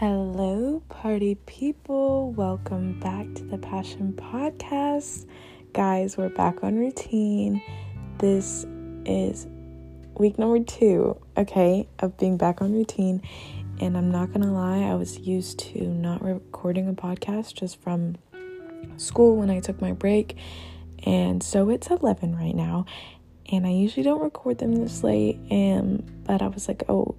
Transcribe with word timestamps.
Hello, 0.00 0.82
party 0.88 1.34
people. 1.44 2.32
Welcome 2.32 2.98
back 3.00 3.26
to 3.34 3.44
the 3.44 3.58
Passion 3.58 4.14
Podcast. 4.14 5.26
Guys, 5.74 6.16
we're 6.16 6.30
back 6.30 6.64
on 6.64 6.78
routine. 6.78 7.60
This 8.16 8.64
is 9.04 9.46
week 10.14 10.38
number 10.38 10.64
two, 10.64 11.20
okay, 11.36 11.86
of 11.98 12.16
being 12.16 12.38
back 12.38 12.62
on 12.62 12.72
routine. 12.72 13.20
And 13.78 13.94
I'm 13.94 14.10
not 14.10 14.32
gonna 14.32 14.50
lie, 14.50 14.90
I 14.90 14.94
was 14.94 15.18
used 15.18 15.58
to 15.58 15.86
not 15.86 16.24
recording 16.24 16.88
a 16.88 16.94
podcast 16.94 17.52
just 17.52 17.78
from 17.82 18.16
school 18.96 19.36
when 19.36 19.50
I 19.50 19.60
took 19.60 19.82
my 19.82 19.92
break. 19.92 20.34
And 21.04 21.42
so 21.42 21.68
it's 21.68 21.88
11 21.90 22.36
right 22.36 22.56
now. 22.56 22.86
And 23.52 23.66
I 23.66 23.70
usually 23.72 24.04
don't 24.04 24.22
record 24.22 24.60
them 24.60 24.76
this 24.76 25.04
late. 25.04 25.38
And 25.50 26.24
but 26.24 26.40
I 26.40 26.46
was 26.46 26.68
like, 26.68 26.84
oh, 26.88 27.16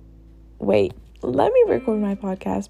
wait, 0.58 0.94
let 1.24 1.54
me 1.54 1.64
record 1.68 2.02
my 2.02 2.16
podcast 2.16 2.70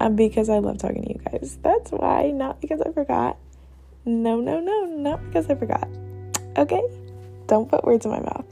um, 0.00 0.16
because 0.16 0.48
I 0.48 0.58
love 0.58 0.78
talking 0.78 1.02
to 1.02 1.08
you 1.08 1.20
guys. 1.30 1.58
That's 1.62 1.90
why, 1.90 2.30
not 2.30 2.60
because 2.60 2.80
I 2.80 2.92
forgot. 2.92 3.38
No, 4.04 4.40
no, 4.40 4.60
no, 4.60 4.84
not 4.86 5.24
because 5.26 5.50
I 5.50 5.54
forgot. 5.54 5.88
Okay? 6.56 6.82
Don't 7.46 7.68
put 7.68 7.84
words 7.84 8.04
in 8.04 8.12
my 8.12 8.20
mouth. 8.20 8.44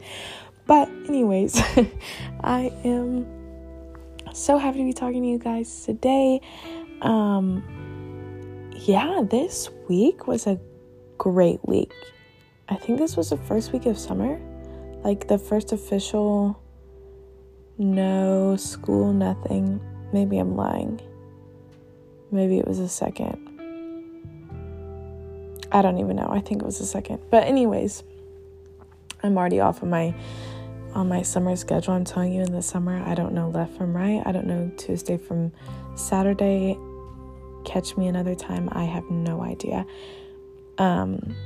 But, 0.66 0.88
anyways, 1.08 1.60
I 2.42 2.72
am 2.84 3.26
so 4.32 4.58
happy 4.58 4.78
to 4.78 4.84
be 4.84 4.92
talking 4.92 5.22
to 5.22 5.28
you 5.28 5.38
guys 5.38 5.84
today. 5.84 6.40
Um, 7.02 7.62
yeah, 8.74 9.22
this 9.28 9.70
week 9.88 10.26
was 10.26 10.46
a 10.46 10.58
great 11.18 11.60
week. 11.66 11.92
I 12.68 12.74
think 12.74 12.98
this 12.98 13.16
was 13.16 13.30
the 13.30 13.36
first 13.36 13.72
week 13.72 13.86
of 13.86 13.96
summer, 13.96 14.40
like 15.04 15.28
the 15.28 15.38
first 15.38 15.72
official 15.72 16.60
no 17.78 18.56
school, 18.56 19.12
nothing. 19.12 19.80
Maybe 20.12 20.38
I'm 20.38 20.56
lying. 20.56 21.00
Maybe 22.30 22.58
it 22.58 22.66
was 22.66 22.78
a 22.78 22.88
second. 22.88 23.56
I 25.72 25.82
don't 25.82 25.98
even 25.98 26.16
know. 26.16 26.28
I 26.30 26.40
think 26.40 26.62
it 26.62 26.64
was 26.64 26.80
a 26.80 26.86
second. 26.86 27.20
But 27.30 27.44
anyways, 27.44 28.02
I'm 29.22 29.36
already 29.36 29.60
off 29.60 29.82
of 29.82 29.88
my 29.88 30.14
on 30.94 31.08
my 31.08 31.22
summer 31.22 31.54
schedule. 31.56 31.94
I'm 31.94 32.04
telling 32.04 32.32
you 32.32 32.42
in 32.42 32.52
the 32.52 32.62
summer, 32.62 33.02
I 33.04 33.14
don't 33.14 33.34
know 33.34 33.50
left 33.50 33.76
from 33.76 33.94
right. 33.94 34.22
I 34.24 34.32
don't 34.32 34.46
know 34.46 34.70
Tuesday 34.76 35.18
from 35.18 35.52
Saturday. 35.94 36.78
Catch 37.64 37.96
me 37.96 38.06
another 38.06 38.34
time. 38.34 38.68
I 38.72 38.84
have 38.84 39.08
no 39.10 39.42
idea. 39.42 39.84
Um 40.78 41.36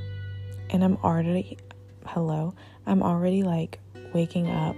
and 0.69 0.83
I'm 0.83 0.97
already 1.03 1.57
hello. 2.05 2.53
I'm 2.85 3.03
already 3.03 3.43
like 3.43 3.79
waking 4.13 4.49
up 4.49 4.75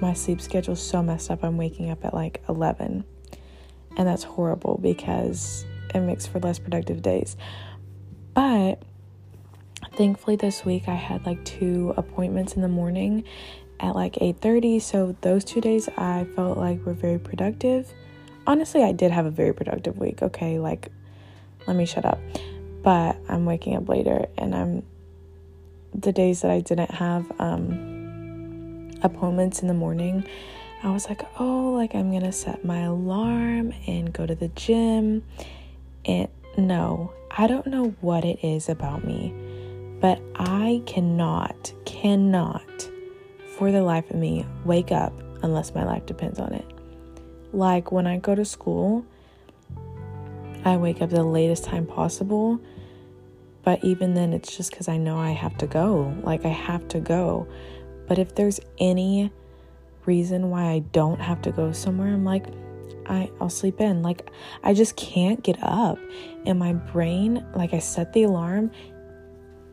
my 0.00 0.12
sleep 0.12 0.40
schedule's 0.40 0.82
so 0.82 1.02
messed 1.02 1.30
up. 1.30 1.44
I'm 1.44 1.56
waking 1.56 1.90
up 1.90 2.04
at 2.04 2.12
like 2.12 2.42
11. 2.48 3.04
And 3.96 4.06
that's 4.06 4.24
horrible 4.24 4.78
because 4.82 5.64
it 5.94 6.00
makes 6.00 6.26
for 6.26 6.38
less 6.40 6.58
productive 6.58 7.02
days. 7.02 7.36
But 8.34 8.82
thankfully 9.94 10.36
this 10.36 10.64
week 10.64 10.88
I 10.88 10.94
had 10.94 11.24
like 11.24 11.42
two 11.44 11.94
appointments 11.96 12.54
in 12.54 12.62
the 12.62 12.68
morning 12.68 13.24
at 13.80 13.94
like 13.94 14.14
8:30, 14.14 14.80
so 14.80 15.16
those 15.20 15.44
two 15.44 15.60
days 15.60 15.88
I 15.96 16.26
felt 16.36 16.58
like 16.58 16.84
were 16.84 16.94
very 16.94 17.18
productive. 17.18 17.92
Honestly, 18.46 18.82
I 18.82 18.92
did 18.92 19.10
have 19.10 19.26
a 19.26 19.30
very 19.30 19.52
productive 19.52 19.98
week. 19.98 20.22
Okay, 20.22 20.58
like 20.58 20.90
let 21.66 21.76
me 21.76 21.86
shut 21.86 22.04
up. 22.04 22.18
But 22.82 23.16
I'm 23.28 23.44
waking 23.44 23.76
up 23.76 23.88
later 23.88 24.26
and 24.38 24.54
I'm 24.54 24.82
the 25.94 26.12
days 26.12 26.42
that 26.42 26.50
I 26.50 26.60
didn't 26.60 26.90
have 26.90 27.30
um 27.40 28.90
appointments 29.02 29.62
in 29.62 29.68
the 29.68 29.74
morning, 29.74 30.26
I 30.86 30.90
was 30.90 31.08
like, 31.08 31.22
oh, 31.40 31.72
like 31.72 31.96
I'm 31.96 32.12
gonna 32.12 32.30
set 32.30 32.64
my 32.64 32.82
alarm 32.82 33.74
and 33.88 34.12
go 34.12 34.24
to 34.24 34.36
the 34.36 34.46
gym. 34.46 35.24
And 36.04 36.28
no, 36.56 37.12
I 37.36 37.48
don't 37.48 37.66
know 37.66 37.96
what 38.00 38.24
it 38.24 38.38
is 38.44 38.68
about 38.68 39.04
me, 39.04 39.34
but 40.00 40.22
I 40.36 40.84
cannot, 40.86 41.72
cannot 41.86 42.88
for 43.58 43.72
the 43.72 43.82
life 43.82 44.08
of 44.10 44.16
me 44.16 44.46
wake 44.64 44.92
up 44.92 45.12
unless 45.42 45.74
my 45.74 45.84
life 45.84 46.06
depends 46.06 46.38
on 46.38 46.52
it. 46.52 46.66
Like 47.52 47.90
when 47.90 48.06
I 48.06 48.18
go 48.18 48.36
to 48.36 48.44
school, 48.44 49.04
I 50.64 50.76
wake 50.76 51.02
up 51.02 51.10
the 51.10 51.24
latest 51.24 51.64
time 51.64 51.86
possible. 51.86 52.60
But 53.64 53.82
even 53.82 54.14
then, 54.14 54.32
it's 54.32 54.56
just 54.56 54.70
because 54.70 54.86
I 54.86 54.98
know 54.98 55.18
I 55.18 55.32
have 55.32 55.58
to 55.58 55.66
go. 55.66 56.14
Like, 56.22 56.44
I 56.44 56.50
have 56.50 56.86
to 56.88 57.00
go. 57.00 57.48
But 58.06 58.20
if 58.20 58.36
there's 58.36 58.60
any 58.78 59.32
reason 60.06 60.50
why 60.50 60.70
I 60.70 60.78
don't 60.78 61.20
have 61.20 61.42
to 61.42 61.52
go 61.52 61.72
somewhere, 61.72 62.08
I'm 62.08 62.24
like, 62.24 62.46
I, 63.06 63.30
I'll 63.40 63.50
sleep 63.50 63.80
in. 63.80 64.02
Like, 64.02 64.30
I 64.62 64.74
just 64.74 64.96
can't 64.96 65.42
get 65.42 65.58
up. 65.62 65.98
And 66.44 66.58
my 66.58 66.72
brain, 66.72 67.44
like, 67.54 67.74
I 67.74 67.78
set 67.78 68.12
the 68.12 68.24
alarm, 68.24 68.70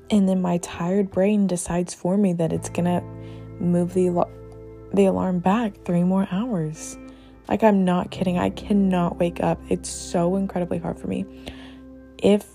and 0.09 0.27
then 0.27 0.41
my 0.41 0.57
tired 0.57 1.11
brain 1.11 1.47
decides 1.47 1.93
for 1.93 2.17
me 2.17 2.33
that 2.33 2.53
it's 2.53 2.69
gonna 2.69 3.01
move 3.59 3.93
the, 3.93 4.27
the 4.93 5.05
alarm 5.05 5.39
back 5.39 5.83
three 5.85 6.03
more 6.03 6.27
hours. 6.31 6.97
Like, 7.47 7.63
I'm 7.63 7.83
not 7.83 8.11
kidding. 8.11 8.37
I 8.37 8.49
cannot 8.49 9.19
wake 9.19 9.41
up. 9.41 9.59
It's 9.69 9.89
so 9.89 10.35
incredibly 10.35 10.77
hard 10.77 10.99
for 10.99 11.07
me. 11.07 11.25
If 12.17 12.45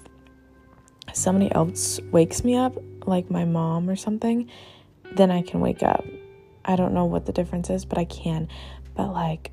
somebody 1.12 1.52
else 1.52 2.00
wakes 2.12 2.44
me 2.44 2.56
up, 2.56 2.76
like 3.06 3.30
my 3.30 3.44
mom 3.44 3.88
or 3.88 3.96
something, 3.96 4.50
then 5.16 5.30
I 5.30 5.42
can 5.42 5.60
wake 5.60 5.82
up. 5.82 6.04
I 6.68 6.76
don't 6.76 6.92
know 6.92 7.06
what 7.06 7.24
the 7.24 7.32
difference 7.32 7.70
is, 7.70 7.86
but 7.86 7.96
I 7.96 8.04
can. 8.04 8.46
But 8.94 9.12
like, 9.12 9.52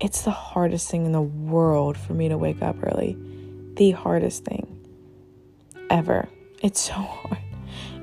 it's 0.00 0.22
the 0.22 0.32
hardest 0.32 0.90
thing 0.90 1.06
in 1.06 1.12
the 1.12 1.22
world 1.22 1.96
for 1.96 2.14
me 2.14 2.28
to 2.28 2.36
wake 2.36 2.60
up 2.60 2.76
early. 2.82 3.16
The 3.76 3.92
hardest 3.92 4.44
thing 4.44 4.84
ever. 5.88 6.28
It's 6.62 6.80
so 6.80 6.92
hard. 6.94 7.38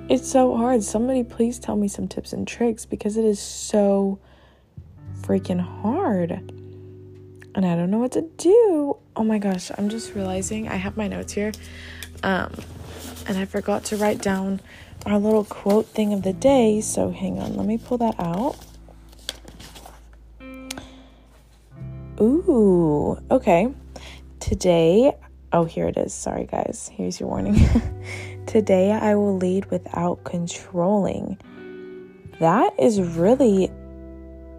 It's 0.09 0.29
so 0.29 0.55
hard. 0.55 0.83
Somebody 0.83 1.23
please 1.23 1.59
tell 1.59 1.75
me 1.75 1.89
some 1.89 2.07
tips 2.07 2.31
and 2.31 2.47
tricks 2.47 2.85
because 2.85 3.17
it 3.17 3.25
is 3.25 3.39
so 3.39 4.19
freaking 5.21 5.59
hard. 5.59 6.31
And 7.55 7.65
I 7.65 7.75
don't 7.75 7.91
know 7.91 7.99
what 7.99 8.13
to 8.13 8.21
do. 8.37 8.97
Oh 9.15 9.23
my 9.23 9.37
gosh, 9.37 9.69
I'm 9.77 9.89
just 9.89 10.15
realizing 10.15 10.69
I 10.69 10.75
have 10.75 10.95
my 10.95 11.09
notes 11.09 11.33
here. 11.33 11.51
Um 12.23 12.53
and 13.27 13.37
I 13.37 13.45
forgot 13.45 13.85
to 13.85 13.97
write 13.97 14.21
down 14.21 14.59
our 15.05 15.19
little 15.19 15.43
quote 15.43 15.87
thing 15.87 16.13
of 16.13 16.23
the 16.23 16.33
day. 16.33 16.81
So 16.81 17.11
hang 17.11 17.39
on, 17.39 17.55
let 17.55 17.65
me 17.65 17.77
pull 17.77 17.97
that 17.99 18.19
out. 18.19 18.55
Ooh, 22.21 23.17
okay. 23.31 23.73
Today, 24.39 25.13
oh, 25.51 25.65
here 25.65 25.87
it 25.87 25.97
is. 25.97 26.13
Sorry, 26.13 26.45
guys. 26.45 26.89
Here's 26.93 27.19
your 27.19 27.29
warning. 27.29 27.59
Today, 28.45 28.91
I 28.91 29.15
will 29.15 29.37
lead 29.37 29.65
without 29.71 30.23
controlling. 30.23 31.37
That 32.39 32.73
is 32.79 33.01
really 33.01 33.71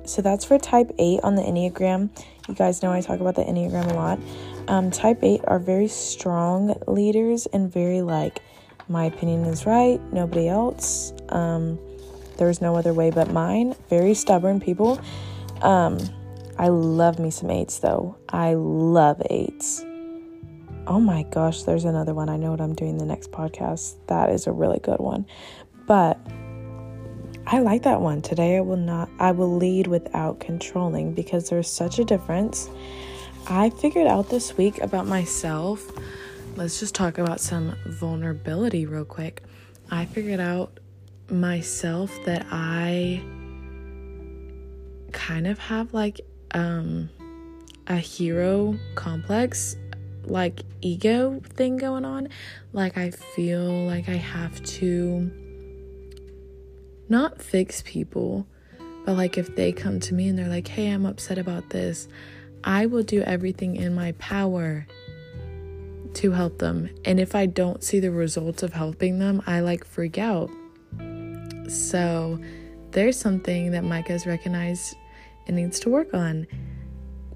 so 0.07 0.21
that's 0.21 0.45
for 0.45 0.59
type 0.59 0.91
8 0.99 1.21
on 1.23 1.35
the 1.35 1.43
Enneagram. 1.43 2.11
You 2.47 2.55
guys 2.55 2.83
know 2.83 2.93
I 2.93 3.01
talk 3.01 3.21
about 3.21 3.37
the 3.37 3.43
Enneagram 3.43 3.91
a 3.91 3.95
lot. 3.95 4.19
Um, 4.69 4.91
type 4.91 5.21
8 5.23 5.41
are 5.47 5.59
very 5.59 5.89
strong 5.89 6.75
leaders 6.87 7.47
and 7.47 7.73
very 7.73 8.03
like 8.03 8.43
my 8.89 9.05
opinion 9.05 9.45
is 9.45 9.67
right, 9.67 10.01
nobody 10.13 10.49
else. 10.49 11.13
Um, 11.31 11.79
there's 12.37 12.61
no 12.61 12.77
other 12.77 12.93
way 12.93 13.11
but 13.11 13.31
mine. 13.31 13.75
Very 13.89 14.15
stubborn 14.15 14.61
people. 14.61 15.01
Um, 15.63 15.99
I 16.59 16.69
love 16.69 17.19
me 17.19 17.31
some 17.31 17.51
eights 17.51 17.79
though. 17.79 18.17
I 18.29 18.55
love 18.55 19.23
eights. 19.31 19.85
Oh 20.87 21.01
my 21.01 21.23
gosh, 21.25 21.63
there's 21.63 21.85
another 21.85 22.13
one. 22.13 22.29
I 22.29 22.37
know 22.37 22.51
what 22.51 22.61
I'm 22.61 22.75
doing 22.75 22.99
the 22.99 23.07
next 23.07 23.33
podcast. 23.33 23.95
That 24.09 24.31
is 24.31 24.47
a 24.47 24.53
really 24.53 24.81
good 24.81 25.01
one. 25.01 25.27
But 25.87 26.19
I 27.47 27.61
like 27.61 27.83
that 27.83 28.01
one. 28.01 28.23
Today 28.23 28.57
I 28.57 28.61
will 28.61 28.77
not 28.77 29.09
I 29.19 29.33
will 29.33 29.57
lead 29.57 29.87
without 29.87 30.41
controlling 30.41 31.15
because 31.15 31.49
there's 31.49 31.71
such 31.71 31.99
a 31.99 32.05
difference. 32.05 32.69
I 33.47 33.71
figured 33.71 34.07
out 34.07 34.31
this 34.31 34.57
week 34.57 34.81
about 34.81 35.07
myself 35.07 35.91
let's 36.57 36.79
just 36.79 36.95
talk 36.95 37.19
about 37.19 37.41
some 37.41 37.77
vulnerability 37.87 38.87
real 38.87 39.05
quick. 39.05 39.43
I 39.91 40.05
figured 40.07 40.41
out 40.41 40.79
myself 41.29 42.13
that 42.27 42.47
I 42.51 43.23
kind 45.13 45.47
of 45.47 45.59
have 45.59 45.95
like 45.95 46.21
um 46.53 47.09
a 47.87 47.97
hero 47.97 48.77
complex 48.95 49.77
like 50.25 50.63
ego 50.81 51.41
thing 51.51 51.77
going 51.77 52.05
on 52.05 52.29
like 52.73 52.97
I 52.99 53.11
feel 53.11 53.87
like 53.87 54.09
I 54.09 54.17
have 54.17 54.63
to 54.65 55.31
not 57.09 57.41
fix 57.41 57.83
people 57.87 58.47
but 59.05 59.15
like 59.15 59.39
if 59.39 59.55
they 59.55 59.73
come 59.73 60.01
to 60.01 60.15
me 60.15 60.29
and 60.29 60.39
they're 60.39 60.49
like 60.49 60.69
hey 60.69 60.89
I'm 60.89 61.07
upset 61.07 61.39
about 61.39 61.71
this 61.71 62.09
I 62.63 62.87
will 62.87 63.03
do 63.03 63.23
everything 63.23 63.77
in 63.77 63.95
my 63.95 64.13
power 64.13 64.87
to 66.17 66.31
help 66.33 66.59
them. 66.59 66.89
And 67.05 67.21
if 67.21 67.35
I 67.35 67.47
don't 67.47 67.83
see 67.83 68.01
the 68.01 68.11
results 68.11 68.63
of 68.63 68.73
helping 68.73 69.19
them, 69.19 69.43
I 69.47 69.61
like 69.61 69.85
freak 69.85 70.19
out. 70.19 70.51
So 71.69 72.39
there's 72.91 73.19
something 73.19 73.73
that 73.73 73.85
Micah's 73.85 74.27
recognized 74.27 74.97
and 75.47 75.57
needs 75.57 75.81
to 75.81 75.91
work 75.91 76.15
on. 76.15 76.47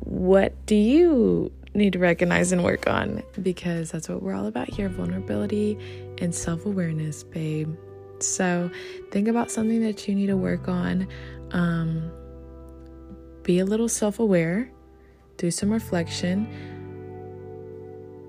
what 0.01 0.55
do 0.65 0.75
you 0.75 1.53
need 1.75 1.93
to 1.93 1.99
recognize 1.99 2.53
and 2.53 2.65
work 2.65 2.89
on? 2.89 3.23
Because 3.43 3.91
that's 3.91 4.09
what 4.09 4.23
we're 4.23 4.35
all 4.35 4.47
about 4.47 4.71
here 4.71 4.89
vulnerability 4.89 5.79
and 6.19 6.35
self 6.35 6.65
awareness, 6.65 7.23
babe. 7.25 7.75
So 8.21 8.71
think 9.11 9.29
about 9.29 9.51
something 9.51 9.83
that 9.83 10.09
you 10.09 10.15
need 10.15 10.29
to 10.29 10.37
work 10.37 10.69
on. 10.69 11.07
Um, 11.51 12.11
be 13.43 13.59
a 13.59 13.65
little 13.65 13.89
self 13.89 14.19
aware, 14.19 14.71
do 15.37 15.51
some 15.51 15.71
reflection. 15.71 16.49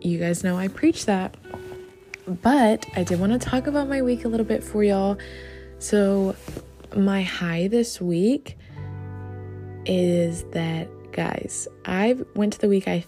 You 0.01 0.19
guys 0.19 0.43
know 0.43 0.57
I 0.57 0.67
preach 0.67 1.05
that. 1.05 1.35
But 2.27 2.85
I 2.95 3.03
did 3.03 3.19
want 3.19 3.33
to 3.33 3.39
talk 3.39 3.67
about 3.67 3.89
my 3.89 4.01
week 4.01 4.23
a 4.25 4.27
little 4.27 4.45
bit 4.45 4.63
for 4.63 4.83
y'all. 4.83 5.17
So, 5.79 6.35
my 6.95 7.21
high 7.21 7.67
this 7.67 7.99
week 7.99 8.57
is 9.85 10.43
that 10.51 10.87
guys, 11.11 11.67
I 11.85 12.17
went 12.35 12.53
to 12.53 12.59
the 12.59 12.67
week 12.67 12.87
I 12.87 13.03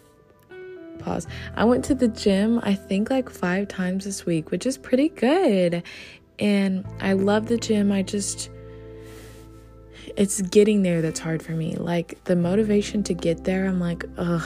pause. 0.99 1.27
I 1.55 1.65
went 1.65 1.85
to 1.85 1.95
the 1.95 2.07
gym 2.07 2.59
I 2.63 2.75
think 2.75 3.09
like 3.09 3.29
5 3.29 3.67
times 3.67 4.05
this 4.05 4.25
week, 4.25 4.51
which 4.51 4.65
is 4.65 4.77
pretty 4.77 5.09
good. 5.09 5.83
And 6.39 6.85
I 6.99 7.13
love 7.13 7.47
the 7.47 7.57
gym. 7.57 7.91
I 7.91 8.01
just 8.01 8.49
it's 10.17 10.41
getting 10.41 10.81
there 10.81 11.01
that's 11.01 11.19
hard 11.19 11.43
for 11.43 11.51
me. 11.51 11.75
Like 11.75 12.23
the 12.25 12.35
motivation 12.35 13.03
to 13.03 13.13
get 13.13 13.43
there, 13.43 13.65
I'm 13.65 13.79
like, 13.79 14.03
ugh, 14.17 14.43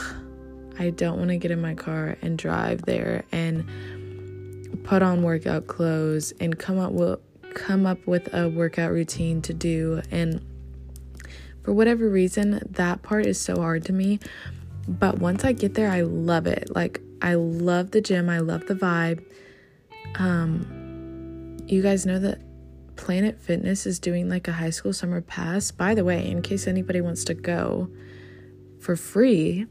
I 0.78 0.90
don't 0.90 1.18
want 1.18 1.30
to 1.30 1.36
get 1.36 1.50
in 1.50 1.60
my 1.60 1.74
car 1.74 2.16
and 2.22 2.38
drive 2.38 2.82
there 2.82 3.24
and 3.32 3.66
put 4.84 5.02
on 5.02 5.22
workout 5.22 5.66
clothes 5.66 6.32
and 6.40 6.58
come 6.58 6.78
up 6.78 6.92
with 6.92 7.20
come 7.54 7.86
up 7.86 8.06
with 8.06 8.32
a 8.34 8.48
workout 8.48 8.92
routine 8.92 9.40
to 9.42 9.54
do. 9.54 10.02
And 10.10 10.44
for 11.62 11.72
whatever 11.72 12.08
reason 12.08 12.60
that 12.70 13.02
part 13.02 13.26
is 13.26 13.40
so 13.40 13.56
hard 13.56 13.84
to 13.86 13.92
me 13.92 14.20
but 14.86 15.18
once 15.18 15.44
i 15.44 15.52
get 15.52 15.74
there 15.74 15.90
i 15.90 16.02
love 16.02 16.46
it. 16.46 16.70
Like 16.74 17.00
i 17.22 17.34
love 17.34 17.90
the 17.90 18.00
gym 18.00 18.28
i 18.28 18.38
love 18.38 18.66
the 18.66 18.74
vibe. 18.74 19.24
Um 20.16 21.56
you 21.66 21.82
guys 21.82 22.06
know 22.06 22.20
that 22.20 22.40
planet 22.96 23.40
fitness 23.40 23.86
is 23.86 23.98
doing 23.98 24.28
like 24.28 24.48
a 24.48 24.52
high 24.52 24.70
school 24.70 24.92
summer 24.92 25.20
pass? 25.20 25.70
By 25.70 25.94
the 25.94 26.04
way 26.04 26.30
in 26.30 26.42
case 26.42 26.66
anybody 26.66 27.00
wants 27.00 27.24
to 27.24 27.34
go 27.34 27.88
for 28.78 28.94
free 28.94 29.66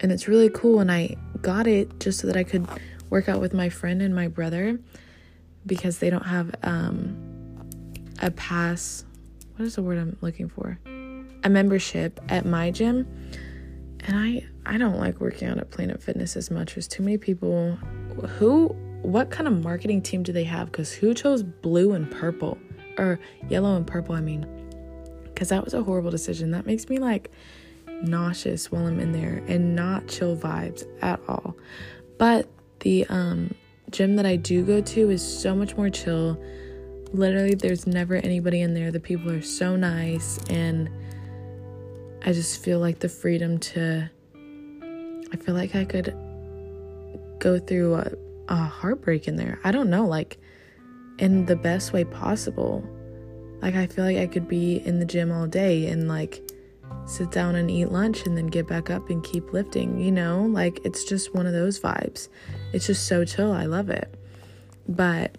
and 0.00 0.12
it's 0.12 0.28
really 0.28 0.50
cool 0.50 0.80
and 0.80 0.90
i 0.90 1.14
got 1.42 1.66
it 1.66 2.00
just 2.00 2.18
so 2.20 2.26
that 2.26 2.36
i 2.36 2.44
could 2.44 2.66
work 3.10 3.28
out 3.28 3.40
with 3.40 3.54
my 3.54 3.68
friend 3.68 4.02
and 4.02 4.14
my 4.14 4.28
brother 4.28 4.78
because 5.66 5.98
they 5.98 6.10
don't 6.10 6.26
have 6.26 6.54
um, 6.62 7.16
a 8.20 8.30
pass. 8.30 9.04
What 9.56 9.66
is 9.66 9.76
the 9.76 9.82
word 9.82 9.98
I'm 9.98 10.16
looking 10.20 10.48
for? 10.48 10.78
A 11.44 11.48
membership 11.48 12.20
at 12.28 12.44
my 12.44 12.70
gym. 12.70 13.06
And 14.00 14.16
I 14.16 14.46
I 14.64 14.78
don't 14.78 14.98
like 14.98 15.20
working 15.20 15.48
out 15.48 15.58
at 15.58 15.70
Planet 15.70 16.02
Fitness 16.02 16.36
as 16.36 16.50
much. 16.50 16.74
There's 16.74 16.88
too 16.88 17.02
many 17.02 17.18
people 17.18 17.72
who 18.38 18.68
what 19.02 19.30
kind 19.30 19.46
of 19.46 19.62
marketing 19.62 20.02
team 20.02 20.22
do 20.22 20.32
they 20.32 20.44
have? 20.44 20.72
Because 20.72 20.92
who 20.92 21.14
chose 21.14 21.42
blue 21.42 21.92
and 21.92 22.10
purple? 22.10 22.58
Or 22.96 23.20
yellow 23.48 23.76
and 23.76 23.86
purple, 23.86 24.14
I 24.14 24.20
mean. 24.20 24.46
Because 25.24 25.50
that 25.50 25.64
was 25.64 25.72
a 25.72 25.82
horrible 25.82 26.10
decision. 26.10 26.50
That 26.50 26.66
makes 26.66 26.88
me 26.88 26.98
like 26.98 27.30
nauseous 28.02 28.70
while 28.70 28.86
I'm 28.86 29.00
in 29.00 29.12
there 29.12 29.42
and 29.46 29.74
not 29.74 30.08
chill 30.08 30.36
vibes 30.36 30.84
at 31.02 31.20
all. 31.28 31.56
But 32.18 32.48
the 32.80 33.06
um, 33.06 33.54
gym 33.90 34.16
that 34.16 34.26
I 34.26 34.36
do 34.36 34.64
go 34.64 34.80
to 34.80 35.10
is 35.10 35.22
so 35.22 35.54
much 35.54 35.76
more 35.76 35.90
chill. 35.90 36.42
Literally, 37.12 37.54
there's 37.54 37.86
never 37.86 38.16
anybody 38.16 38.60
in 38.60 38.74
there. 38.74 38.90
The 38.90 39.00
people 39.00 39.30
are 39.30 39.42
so 39.42 39.76
nice, 39.76 40.38
and 40.50 40.90
I 42.24 42.32
just 42.32 42.62
feel 42.62 42.80
like 42.80 42.98
the 42.98 43.08
freedom 43.08 43.58
to. 43.58 44.10
I 45.32 45.36
feel 45.36 45.54
like 45.54 45.74
I 45.74 45.84
could 45.84 46.14
go 47.38 47.58
through 47.58 47.94
a, 47.94 48.12
a 48.48 48.56
heartbreak 48.56 49.28
in 49.28 49.36
there. 49.36 49.58
I 49.64 49.72
don't 49.72 49.90
know, 49.90 50.06
like 50.06 50.38
in 51.18 51.46
the 51.46 51.56
best 51.56 51.92
way 51.92 52.04
possible. 52.04 52.84
Like, 53.60 53.74
I 53.74 53.86
feel 53.86 54.04
like 54.04 54.18
I 54.18 54.26
could 54.26 54.48
be 54.48 54.76
in 54.76 55.00
the 55.00 55.04
gym 55.04 55.32
all 55.32 55.46
day 55.46 55.86
and 55.88 56.08
like 56.08 56.42
sit 57.08 57.30
down 57.30 57.54
and 57.54 57.70
eat 57.70 57.86
lunch 57.86 58.26
and 58.26 58.36
then 58.36 58.46
get 58.46 58.66
back 58.66 58.90
up 58.90 59.08
and 59.08 59.24
keep 59.24 59.52
lifting, 59.52 59.98
you 59.98 60.12
know? 60.12 60.42
Like 60.42 60.80
it's 60.84 61.04
just 61.04 61.34
one 61.34 61.46
of 61.46 61.52
those 61.52 61.80
vibes. 61.80 62.28
It's 62.72 62.86
just 62.86 63.06
so 63.06 63.24
chill. 63.24 63.50
I 63.50 63.64
love 63.64 63.88
it. 63.88 64.14
But 64.86 65.36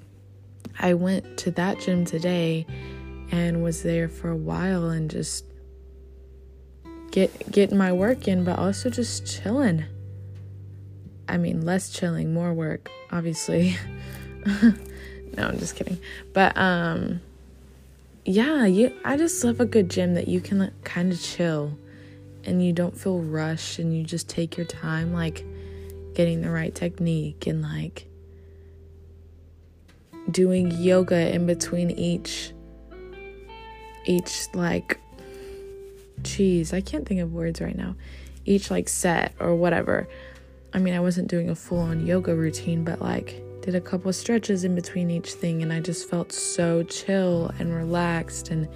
I 0.79 0.95
went 0.95 1.37
to 1.39 1.51
that 1.51 1.79
gym 1.79 2.05
today 2.05 2.65
and 3.31 3.63
was 3.63 3.83
there 3.83 4.09
for 4.09 4.29
a 4.29 4.35
while 4.35 4.89
and 4.89 5.11
just 5.11 5.45
get 7.11 7.51
getting 7.51 7.77
my 7.77 7.91
work 7.91 8.27
in, 8.27 8.43
but 8.43 8.57
also 8.57 8.89
just 8.89 9.27
chilling. 9.27 9.85
I 11.27 11.37
mean, 11.37 11.63
less 11.63 11.91
chilling, 11.91 12.33
more 12.33 12.53
work, 12.53 12.89
obviously. 13.11 13.77
no, 14.45 14.73
I'm 15.37 15.59
just 15.59 15.75
kidding. 15.75 15.99
But 16.33 16.57
um 16.57 17.21
yeah, 18.25 18.65
you 18.65 18.93
I 19.03 19.17
just 19.17 19.43
love 19.43 19.59
a 19.59 19.65
good 19.65 19.89
gym 19.89 20.13
that 20.13 20.27
you 20.27 20.41
can 20.41 20.59
like, 20.59 20.83
kind 20.83 21.11
of 21.11 21.21
chill 21.21 21.77
and 22.43 22.63
you 22.63 22.73
don't 22.73 22.97
feel 22.97 23.19
rushed 23.21 23.79
and 23.79 23.95
you 23.95 24.03
just 24.03 24.29
take 24.29 24.57
your 24.57 24.65
time 24.65 25.13
like 25.13 25.45
getting 26.13 26.41
the 26.41 26.49
right 26.49 26.73
technique 26.73 27.47
and 27.47 27.61
like 27.61 28.07
doing 30.29 30.71
yoga 30.71 31.33
in 31.33 31.45
between 31.45 31.91
each 31.91 32.53
each 34.05 34.47
like 34.53 34.99
geez, 36.21 36.73
I 36.73 36.81
can't 36.81 37.07
think 37.07 37.21
of 37.21 37.33
words 37.33 37.61
right 37.61 37.75
now. 37.75 37.95
Each 38.45 38.71
like 38.71 38.89
set 38.89 39.33
or 39.39 39.55
whatever. 39.55 40.07
I 40.73 40.79
mean, 40.79 40.93
I 40.93 40.99
wasn't 40.99 41.27
doing 41.27 41.49
a 41.49 41.55
full 41.55 41.79
on 41.79 42.05
yoga 42.05 42.35
routine, 42.35 42.83
but 42.83 43.01
like 43.01 43.41
did 43.71 43.77
a 43.77 43.81
couple 43.81 44.11
stretches 44.11 44.63
in 44.63 44.73
between 44.73 45.11
each 45.11 45.33
thing 45.33 45.61
and 45.61 45.71
I 45.71 45.79
just 45.79 46.09
felt 46.09 46.31
so 46.31 46.81
chill 46.81 47.51
and 47.59 47.71
relaxed 47.71 48.49
and 48.49 48.67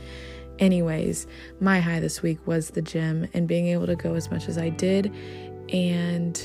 anyways, 0.60 1.26
my 1.60 1.80
high 1.80 2.00
this 2.00 2.22
week 2.22 2.46
was 2.46 2.70
the 2.70 2.82
gym 2.84 3.28
and 3.34 3.48
being 3.48 3.66
able 3.70 3.88
to 3.88 3.96
go 3.96 4.14
as 4.14 4.30
much 4.30 4.48
as 4.48 4.60
I 4.60 4.70
did 4.70 5.12
and 5.70 6.40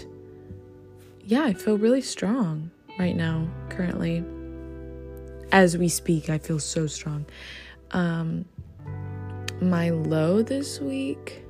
yeah, 1.21 1.43
I 1.43 1.53
feel 1.53 1.77
really 1.77 2.01
strong 2.01 2.71
right 2.99 3.15
now 3.15 3.47
currently. 3.69 4.25
As 5.53 5.77
we 5.77 5.91
speak, 5.91 6.31
I 6.31 6.39
feel 6.39 6.59
so 6.59 6.87
strong. 6.87 7.27
Um 7.91 8.47
my 9.61 9.91
low 9.91 10.41
this 10.41 10.81
week 10.81 11.45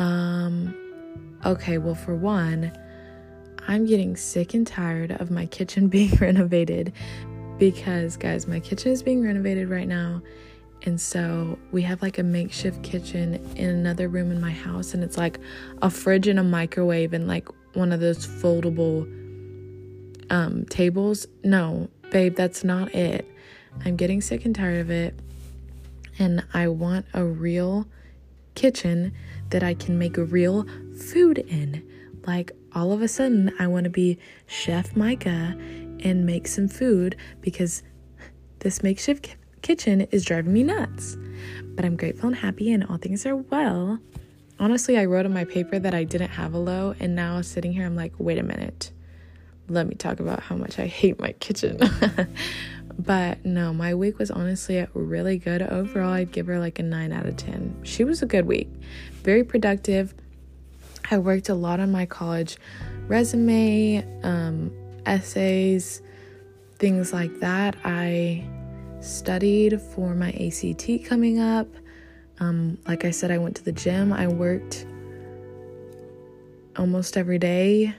um 0.00 0.74
okay, 1.44 1.78
well 1.78 1.94
for 1.94 2.16
one, 2.16 2.72
I'm 3.68 3.86
getting 3.86 4.16
sick 4.16 4.54
and 4.54 4.66
tired 4.66 5.12
of 5.12 5.30
my 5.30 5.46
kitchen 5.46 5.88
being 5.96 6.14
renovated 6.16 6.92
because, 7.58 8.16
guys, 8.16 8.46
my 8.46 8.60
kitchen 8.60 8.92
is 8.92 9.02
being 9.02 9.22
renovated 9.22 9.68
right 9.68 9.88
now. 9.88 10.22
And 10.82 11.00
so 11.00 11.58
we 11.72 11.82
have 11.82 12.02
like 12.02 12.18
a 12.18 12.22
makeshift 12.22 12.82
kitchen 12.82 13.34
in 13.56 13.68
another 13.68 14.08
room 14.08 14.30
in 14.30 14.40
my 14.40 14.50
house, 14.50 14.94
and 14.94 15.02
it's 15.02 15.16
like 15.16 15.40
a 15.82 15.90
fridge 15.90 16.28
and 16.28 16.38
a 16.38 16.44
microwave 16.44 17.12
and 17.12 17.26
like 17.26 17.48
one 17.74 17.92
of 17.92 18.00
those 18.00 18.26
foldable 18.26 19.04
um, 20.30 20.64
tables. 20.66 21.26
No, 21.42 21.88
babe, 22.10 22.36
that's 22.36 22.62
not 22.62 22.94
it. 22.94 23.28
I'm 23.84 23.96
getting 23.96 24.20
sick 24.20 24.44
and 24.44 24.54
tired 24.54 24.80
of 24.80 24.90
it, 24.90 25.14
and 26.18 26.44
I 26.54 26.68
want 26.68 27.06
a 27.14 27.24
real 27.24 27.86
kitchen 28.54 29.12
that 29.50 29.62
I 29.62 29.74
can 29.74 29.98
make 29.98 30.16
real 30.16 30.66
food 30.98 31.38
in. 31.38 31.86
Like 32.26 32.52
all 32.76 32.92
of 32.92 33.00
a 33.00 33.08
sudden 33.08 33.50
I 33.58 33.66
want 33.66 33.84
to 33.84 33.90
be 33.90 34.18
Chef 34.46 34.94
Micah 34.94 35.56
and 36.00 36.26
make 36.26 36.46
some 36.46 36.68
food 36.68 37.16
because 37.40 37.82
this 38.58 38.82
makeshift 38.82 39.34
kitchen 39.62 40.02
is 40.12 40.26
driving 40.26 40.52
me 40.52 40.62
nuts. 40.62 41.16
But 41.74 41.86
I'm 41.86 41.96
grateful 41.96 42.28
and 42.28 42.36
happy, 42.36 42.70
and 42.70 42.84
all 42.84 42.98
things 42.98 43.24
are 43.24 43.34
well. 43.34 43.98
Honestly, 44.58 44.98
I 44.98 45.06
wrote 45.06 45.24
on 45.24 45.32
my 45.32 45.44
paper 45.44 45.78
that 45.78 45.94
I 45.94 46.04
didn't 46.04 46.28
have 46.28 46.52
a 46.52 46.58
low, 46.58 46.94
and 47.00 47.16
now 47.16 47.40
sitting 47.40 47.72
here, 47.72 47.86
I'm 47.86 47.96
like, 47.96 48.12
wait 48.18 48.38
a 48.38 48.42
minute. 48.42 48.90
Let 49.68 49.86
me 49.86 49.94
talk 49.94 50.20
about 50.20 50.40
how 50.40 50.56
much 50.56 50.78
I 50.78 50.86
hate 50.86 51.18
my 51.18 51.32
kitchen. 51.32 51.80
but 52.98 53.44
no, 53.44 53.72
my 53.72 53.94
week 53.94 54.18
was 54.18 54.30
honestly 54.30 54.86
really 54.92 55.38
good. 55.38 55.62
Overall, 55.62 56.12
I'd 56.12 56.30
give 56.30 56.46
her 56.46 56.58
like 56.58 56.78
a 56.78 56.82
9 56.82 57.10
out 57.12 57.24
of 57.24 57.38
10. 57.38 57.80
She 57.84 58.04
was 58.04 58.22
a 58.22 58.26
good 58.26 58.46
week, 58.46 58.68
very 59.22 59.44
productive 59.44 60.14
I 61.10 61.18
worked 61.18 61.48
a 61.48 61.54
lot 61.54 61.80
on 61.80 61.90
my 61.92 62.06
college 62.06 62.56
resume, 63.08 64.04
um, 64.22 64.72
essays, 65.04 66.02
things 66.78 67.12
like 67.12 67.38
that. 67.40 67.76
I 67.84 68.44
studied 69.00 69.80
for 69.80 70.14
my 70.14 70.30
ACT 70.32 71.04
coming 71.04 71.38
up. 71.38 71.68
Um, 72.40 72.78
like 72.86 73.04
I 73.04 73.10
said, 73.12 73.30
I 73.30 73.38
went 73.38 73.56
to 73.56 73.64
the 73.64 73.72
gym. 73.72 74.12
I 74.12 74.26
worked 74.26 74.86
almost 76.76 77.16
every 77.16 77.38
day, 77.38 77.94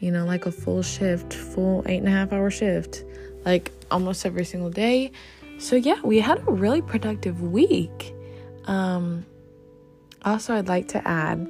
you 0.00 0.10
know, 0.10 0.26
like 0.26 0.46
a 0.46 0.52
full 0.52 0.82
shift, 0.82 1.32
full 1.32 1.82
eight 1.86 1.98
and 1.98 2.08
a 2.08 2.10
half 2.10 2.32
hour 2.32 2.50
shift, 2.50 3.04
like 3.44 3.70
almost 3.90 4.26
every 4.26 4.44
single 4.44 4.70
day. 4.70 5.12
So, 5.58 5.76
yeah, 5.76 6.00
we 6.02 6.18
had 6.20 6.38
a 6.46 6.50
really 6.50 6.82
productive 6.82 7.40
week. 7.42 8.14
Um, 8.66 9.24
Also, 10.24 10.54
I'd 10.54 10.68
like 10.68 10.88
to 10.88 11.06
add 11.06 11.46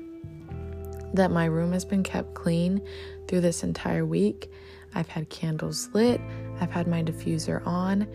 that 1.15 1.31
my 1.31 1.47
room 1.47 1.73
has 1.73 1.85
been 1.85 2.03
kept 2.03 2.35
clean 2.35 2.83
through 3.27 3.41
this 3.41 3.63
entire 3.63 4.05
week. 4.05 4.51
I've 4.95 5.09
had 5.09 5.29
candles 5.31 5.89
lit, 5.93 6.21
I've 6.61 6.71
had 6.71 6.87
my 6.87 7.03
diffuser 7.03 7.67
on. 7.67 8.07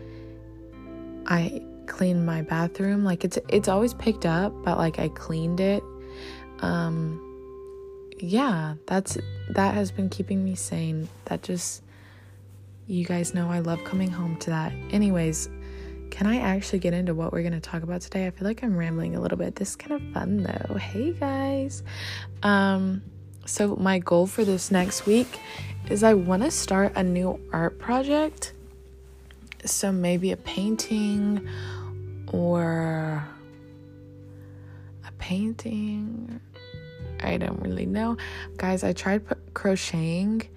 I 1.26 1.62
cleaned 1.88 2.26
my 2.26 2.42
bathroom. 2.44 3.04
Like 3.04 3.26
it's 3.26 3.38
it's 3.50 3.68
always 3.68 3.94
picked 3.94 4.26
up, 4.26 4.54
but 4.64 4.78
like 4.78 5.00
I 5.00 5.10
cleaned 5.10 5.60
it. 5.60 5.84
Um 6.60 7.26
yeah, 8.20 8.76
that's 8.86 9.18
that 9.50 9.74
has 9.74 9.92
been 9.92 10.10
keeping 10.10 10.44
me 10.44 10.56
sane. 10.56 11.10
That 11.26 11.42
just 11.42 11.84
you 12.88 13.06
guys 13.06 13.34
know 13.34 13.50
I 13.50 13.60
love 13.60 13.84
coming 13.84 14.10
home 14.10 14.38
to 14.38 14.50
that. 14.50 14.74
Anyways, 14.92 15.50
can 16.10 16.28
I 16.28 16.40
actually 16.40 16.80
get 16.80 16.94
into 16.94 17.14
what 17.14 17.32
we're 17.32 17.42
going 17.42 17.54
to 17.54 17.60
talk 17.60 17.84
about 17.84 18.02
today? 18.02 18.28
I 18.28 18.32
feel 18.32 18.48
like 18.48 18.64
I'm 18.64 18.76
rambling 18.76 19.16
a 19.16 19.22
little 19.22 19.38
bit. 19.38 19.56
This 19.56 19.70
is 19.70 19.76
kind 19.76 19.94
of 19.94 20.14
fun 20.14 20.44
though. 20.44 20.76
Hey 20.76 21.14
guys. 21.14 21.84
Um 22.44 23.02
so 23.46 23.76
my 23.76 24.00
goal 24.00 24.28
for 24.28 24.46
this 24.46 24.70
next 24.70 25.06
week 25.06 25.40
is 25.90 26.04
I 26.04 26.14
want 26.14 26.44
to 26.44 26.52
start 26.52 26.94
a 26.96 27.04
new 27.04 27.40
art 27.52 27.80
project. 27.80 28.54
So 29.66 29.92
maybe 29.92 30.32
a 30.32 30.38
painting 30.38 31.48
or 32.28 33.26
a 35.06 35.12
painting. 35.18 36.40
I 37.22 37.38
don't 37.38 37.60
really 37.62 37.86
know. 37.86 38.18
Guys, 38.58 38.84
I 38.84 38.94
tried 38.94 39.24
crocheting 39.54 40.48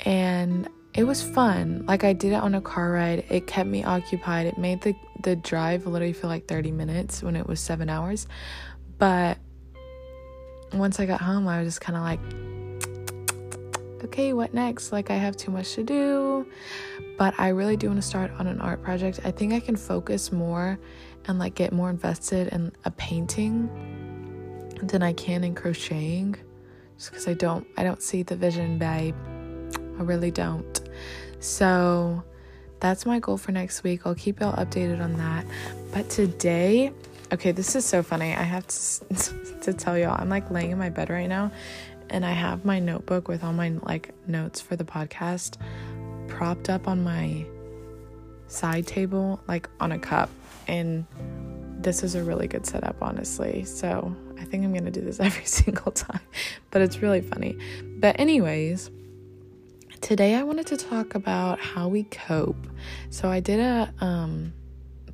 and 0.00 0.68
it 0.96 1.04
was 1.04 1.22
fun. 1.22 1.84
Like 1.86 2.04
I 2.04 2.14
did 2.14 2.32
it 2.32 2.36
on 2.36 2.54
a 2.54 2.60
car 2.60 2.90
ride. 2.92 3.24
It 3.28 3.46
kept 3.46 3.68
me 3.68 3.84
occupied. 3.84 4.46
It 4.46 4.56
made 4.56 4.80
the 4.80 4.96
the 5.22 5.36
drive 5.36 5.86
literally 5.86 6.12
feel 6.12 6.30
like 6.30 6.46
30 6.46 6.72
minutes 6.72 7.22
when 7.22 7.36
it 7.36 7.46
was 7.46 7.60
7 7.60 7.88
hours. 7.88 8.26
But 8.98 9.38
once 10.72 10.98
I 10.98 11.06
got 11.06 11.20
home, 11.20 11.46
I 11.48 11.62
was 11.62 11.68
just 11.68 11.80
kind 11.80 11.96
of 11.96 12.02
like 12.02 12.20
okay, 14.04 14.32
what 14.32 14.54
next? 14.54 14.90
Like 14.92 15.10
I 15.10 15.16
have 15.16 15.36
too 15.36 15.50
much 15.50 15.74
to 15.74 15.84
do. 15.84 16.46
But 17.18 17.34
I 17.38 17.48
really 17.48 17.76
do 17.76 17.88
want 17.88 18.00
to 18.00 18.06
start 18.06 18.30
on 18.38 18.46
an 18.46 18.60
art 18.60 18.82
project. 18.82 19.20
I 19.24 19.30
think 19.30 19.52
I 19.52 19.60
can 19.60 19.76
focus 19.76 20.32
more 20.32 20.78
and 21.26 21.38
like 21.38 21.54
get 21.54 21.72
more 21.72 21.90
invested 21.90 22.48
in 22.48 22.72
a 22.86 22.90
painting 22.90 23.68
than 24.82 25.02
I 25.02 25.12
can 25.12 25.44
in 25.44 25.54
crocheting. 25.54 26.36
Just 26.96 27.10
because 27.10 27.28
I 27.28 27.34
don't 27.34 27.66
I 27.76 27.82
don't 27.82 28.00
see 28.02 28.22
the 28.22 28.36
vision, 28.36 28.78
babe. 28.78 29.14
I 29.98 30.02
really 30.02 30.30
don't. 30.30 30.85
So 31.40 32.22
that's 32.80 33.06
my 33.06 33.18
goal 33.18 33.36
for 33.36 33.52
next 33.52 33.82
week. 33.82 34.02
I'll 34.06 34.14
keep 34.14 34.40
y'all 34.40 34.54
updated 34.54 35.02
on 35.02 35.16
that. 35.18 35.46
But 35.92 36.10
today, 36.10 36.92
okay, 37.32 37.52
this 37.52 37.74
is 37.74 37.84
so 37.84 38.02
funny. 38.02 38.34
I 38.34 38.42
have 38.42 38.66
to, 38.66 39.04
to 39.62 39.72
tell 39.72 39.96
y'all, 39.96 40.16
I'm 40.18 40.28
like 40.28 40.50
laying 40.50 40.70
in 40.70 40.78
my 40.78 40.90
bed 40.90 41.10
right 41.10 41.28
now 41.28 41.52
and 42.10 42.24
I 42.24 42.32
have 42.32 42.64
my 42.64 42.78
notebook 42.78 43.28
with 43.28 43.42
all 43.42 43.52
my 43.52 43.70
like 43.82 44.14
notes 44.28 44.60
for 44.60 44.76
the 44.76 44.84
podcast 44.84 45.56
propped 46.28 46.68
up 46.68 46.86
on 46.86 47.02
my 47.02 47.46
side 48.48 48.86
table, 48.86 49.40
like 49.48 49.68
on 49.80 49.92
a 49.92 49.98
cup. 49.98 50.30
And 50.68 51.06
this 51.78 52.02
is 52.02 52.14
a 52.14 52.22
really 52.22 52.48
good 52.48 52.66
setup, 52.66 52.96
honestly. 53.00 53.64
So 53.64 54.14
I 54.38 54.44
think 54.44 54.64
I'm 54.64 54.72
gonna 54.72 54.90
do 54.90 55.00
this 55.00 55.20
every 55.20 55.44
single 55.44 55.92
time, 55.92 56.20
but 56.70 56.82
it's 56.82 57.02
really 57.02 57.20
funny. 57.20 57.56
But, 57.98 58.18
anyways, 58.20 58.90
today 60.00 60.34
I 60.34 60.42
wanted 60.42 60.66
to 60.68 60.76
talk 60.76 61.14
about 61.14 61.60
how 61.60 61.88
we 61.88 62.04
cope. 62.04 62.66
So 63.10 63.28
I 63.28 63.40
did 63.40 63.60
a 63.60 63.92
um, 64.00 64.52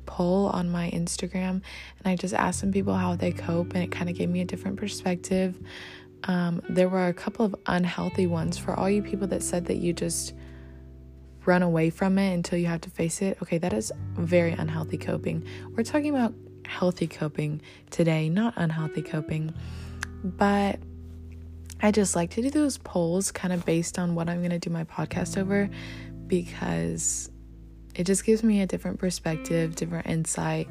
poll 0.05 0.47
on 0.47 0.69
my 0.69 0.89
Instagram 0.91 1.61
and 1.99 2.05
I 2.05 2.15
just 2.15 2.33
asked 2.33 2.59
some 2.59 2.71
people 2.71 2.93
how 2.93 3.15
they 3.15 3.31
cope, 3.31 3.73
and 3.73 3.83
it 3.83 3.91
kind 3.91 4.09
of 4.09 4.15
gave 4.15 4.29
me 4.29 4.41
a 4.41 4.45
different 4.45 4.77
perspective. 4.77 5.59
Um, 6.25 6.61
there 6.69 6.87
were 6.87 7.07
a 7.07 7.13
couple 7.13 7.45
of 7.45 7.55
unhealthy 7.65 8.27
ones 8.27 8.57
for 8.57 8.73
all 8.73 8.89
you 8.89 9.01
people 9.01 9.27
that 9.27 9.43
said 9.43 9.65
that 9.65 9.77
you 9.77 9.93
just 9.93 10.33
run 11.45 11.61
away 11.61 11.89
from 11.89 12.17
it 12.17 12.33
until 12.33 12.57
you 12.57 12.67
have 12.67 12.81
to 12.81 12.89
face 12.89 13.21
it. 13.21 13.37
Okay, 13.41 13.57
that 13.57 13.73
is 13.73 13.91
very 14.13 14.51
unhealthy 14.51 14.97
coping. 14.97 15.45
We're 15.75 15.83
talking 15.83 16.15
about 16.15 16.33
healthy 16.65 17.07
coping 17.07 17.61
today, 17.89 18.29
not 18.29 18.53
unhealthy 18.55 19.01
coping. 19.01 19.53
But 20.23 20.79
I 21.83 21.91
just 21.91 22.15
like 22.15 22.29
to 22.31 22.41
do 22.41 22.49
those 22.49 22.77
polls 22.77 23.29
kind 23.33 23.53
of 23.53 23.65
based 23.65 23.99
on 23.99 24.15
what 24.15 24.29
I'm 24.29 24.37
going 24.37 24.51
to 24.51 24.57
do 24.57 24.69
my 24.69 24.85
podcast 24.85 25.37
over 25.37 25.69
because 26.27 27.29
it 27.93 28.05
just 28.05 28.25
gives 28.25 28.41
me 28.41 28.61
a 28.61 28.65
different 28.65 28.99
perspective, 28.99 29.75
different 29.75 30.07
insight. 30.07 30.69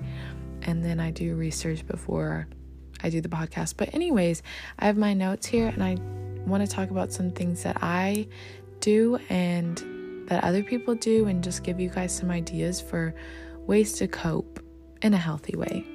And 0.62 0.82
then 0.82 1.00
I 1.00 1.10
do 1.10 1.36
research 1.36 1.86
before 1.86 2.48
I 3.02 3.10
do 3.10 3.20
the 3.20 3.28
podcast. 3.28 3.74
But, 3.76 3.92
anyways, 3.92 4.42
I 4.78 4.86
have 4.86 4.96
my 4.96 5.12
notes 5.12 5.46
here 5.46 5.68
and 5.68 5.84
I 5.84 5.98
want 6.46 6.66
to 6.66 6.74
talk 6.74 6.88
about 6.88 7.12
some 7.12 7.30
things 7.30 7.62
that 7.64 7.82
I 7.82 8.26
do 8.80 9.18
and 9.28 10.24
that 10.28 10.42
other 10.42 10.62
people 10.62 10.94
do 10.94 11.26
and 11.26 11.44
just 11.44 11.62
give 11.62 11.78
you 11.78 11.90
guys 11.90 12.16
some 12.16 12.30
ideas 12.30 12.80
for 12.80 13.14
ways 13.66 13.92
to 13.94 14.08
cope 14.08 14.60
in 15.02 15.12
a 15.12 15.18
healthy 15.18 15.58
way. 15.58 15.91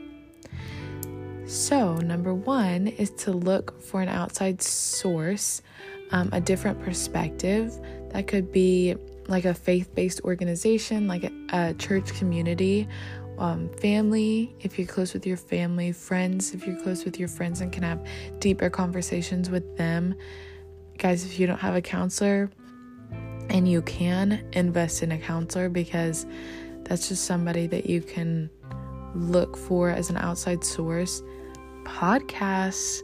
So, 1.47 1.95
number 1.95 2.33
one 2.33 2.87
is 2.87 3.09
to 3.11 3.31
look 3.31 3.81
for 3.81 4.01
an 4.01 4.09
outside 4.09 4.61
source, 4.61 5.61
um, 6.11 6.29
a 6.33 6.41
different 6.41 6.83
perspective. 6.83 7.73
That 8.09 8.27
could 8.27 8.51
be 8.51 8.95
like 9.29 9.45
a 9.45 9.53
faith 9.53 9.95
based 9.95 10.19
organization, 10.25 11.07
like 11.07 11.23
a, 11.23 11.31
a 11.53 11.73
church 11.75 12.13
community, 12.15 12.85
um, 13.37 13.69
family, 13.79 14.55
if 14.59 14.77
you're 14.77 14.87
close 14.87 15.13
with 15.13 15.25
your 15.25 15.37
family, 15.37 15.93
friends, 15.93 16.53
if 16.53 16.67
you're 16.67 16.81
close 16.81 17.05
with 17.05 17.17
your 17.17 17.29
friends 17.29 17.61
and 17.61 17.71
can 17.71 17.83
have 17.83 18.05
deeper 18.39 18.69
conversations 18.69 19.49
with 19.49 19.77
them. 19.77 20.15
Guys, 20.97 21.23
if 21.23 21.39
you 21.39 21.47
don't 21.47 21.59
have 21.59 21.75
a 21.75 21.81
counselor 21.81 22.49
and 23.49 23.69
you 23.69 23.81
can 23.83 24.43
invest 24.53 25.03
in 25.03 25.11
a 25.11 25.17
counselor 25.17 25.69
because 25.69 26.25
that's 26.83 27.07
just 27.09 27.25
somebody 27.25 27.67
that 27.67 27.89
you 27.89 28.01
can 28.01 28.49
look 29.17 29.57
for 29.57 29.89
as 29.89 30.09
an 30.09 30.17
outside 30.17 30.63
source 30.63 31.21
podcasts. 31.83 33.01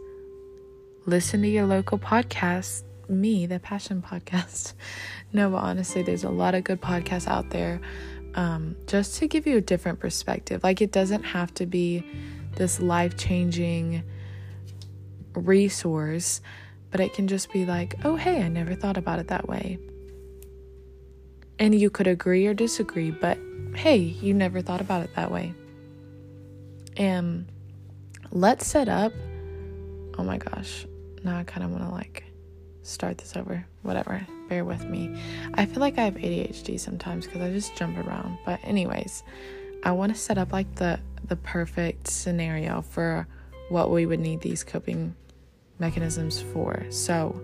Listen 1.05 1.41
to 1.41 1.47
your 1.47 1.65
local 1.65 1.97
podcasts. 1.97 2.83
Me, 3.09 3.45
the 3.45 3.59
Passion 3.59 4.01
Podcast. 4.01 4.73
no, 5.33 5.49
but 5.49 5.57
honestly, 5.57 6.03
there's 6.03 6.23
a 6.23 6.29
lot 6.29 6.55
of 6.55 6.63
good 6.63 6.81
podcasts 6.81 7.27
out 7.27 7.49
there 7.49 7.81
um, 8.35 8.75
just 8.87 9.17
to 9.17 9.27
give 9.27 9.45
you 9.45 9.57
a 9.57 9.61
different 9.61 9.99
perspective. 9.99 10.63
Like, 10.63 10.81
it 10.81 10.91
doesn't 10.91 11.23
have 11.23 11.53
to 11.55 11.65
be 11.65 12.03
this 12.55 12.79
life 12.79 13.17
changing 13.17 14.03
resource, 15.33 16.41
but 16.91 17.01
it 17.01 17.13
can 17.13 17.27
just 17.27 17.51
be 17.51 17.65
like, 17.65 17.95
oh, 18.05 18.15
hey, 18.15 18.41
I 18.41 18.47
never 18.47 18.73
thought 18.73 18.97
about 18.97 19.19
it 19.19 19.27
that 19.27 19.47
way. 19.49 19.79
And 21.59 21.75
you 21.75 21.89
could 21.89 22.07
agree 22.07 22.47
or 22.47 22.53
disagree, 22.53 23.11
but 23.11 23.37
hey, 23.75 23.97
you 23.97 24.33
never 24.33 24.61
thought 24.61 24.81
about 24.81 25.03
it 25.03 25.15
that 25.15 25.31
way. 25.31 25.53
And 26.97 27.51
let's 28.31 28.65
set 28.67 28.89
up. 28.89 29.13
Oh 30.17 30.23
my 30.23 30.37
gosh. 30.37 30.85
Now 31.23 31.37
I 31.37 31.43
kind 31.43 31.63
of 31.63 31.71
want 31.71 31.83
to 31.83 31.89
like 31.89 32.23
start 32.83 33.17
this 33.17 33.35
over. 33.35 33.65
Whatever. 33.81 34.25
Bear 34.49 34.65
with 34.65 34.85
me. 34.85 35.19
I 35.53 35.65
feel 35.65 35.79
like 35.79 35.97
I 35.97 36.03
have 36.03 36.15
ADHD 36.15 36.79
sometimes 36.79 37.25
because 37.25 37.41
I 37.41 37.51
just 37.51 37.75
jump 37.75 37.97
around. 37.97 38.37
But 38.45 38.59
anyways, 38.63 39.23
I 39.83 39.91
want 39.91 40.13
to 40.13 40.19
set 40.19 40.37
up 40.37 40.53
like 40.53 40.75
the 40.75 40.99
the 41.27 41.35
perfect 41.37 42.07
scenario 42.07 42.81
for 42.81 43.27
what 43.69 43.89
we 43.89 44.05
would 44.05 44.19
need 44.19 44.41
these 44.41 44.63
coping 44.63 45.15
mechanisms 45.79 46.41
for. 46.41 46.85
So, 46.89 47.39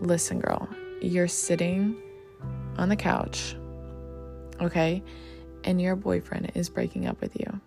listen, 0.00 0.40
girl. 0.40 0.68
You're 1.00 1.28
sitting 1.28 1.96
on 2.76 2.88
the 2.88 2.96
couch, 2.96 3.56
okay? 4.60 5.02
And 5.64 5.80
your 5.80 5.96
boyfriend 5.96 6.52
is 6.54 6.68
breaking 6.68 7.06
up 7.06 7.20
with 7.20 7.36
you. 7.38 7.60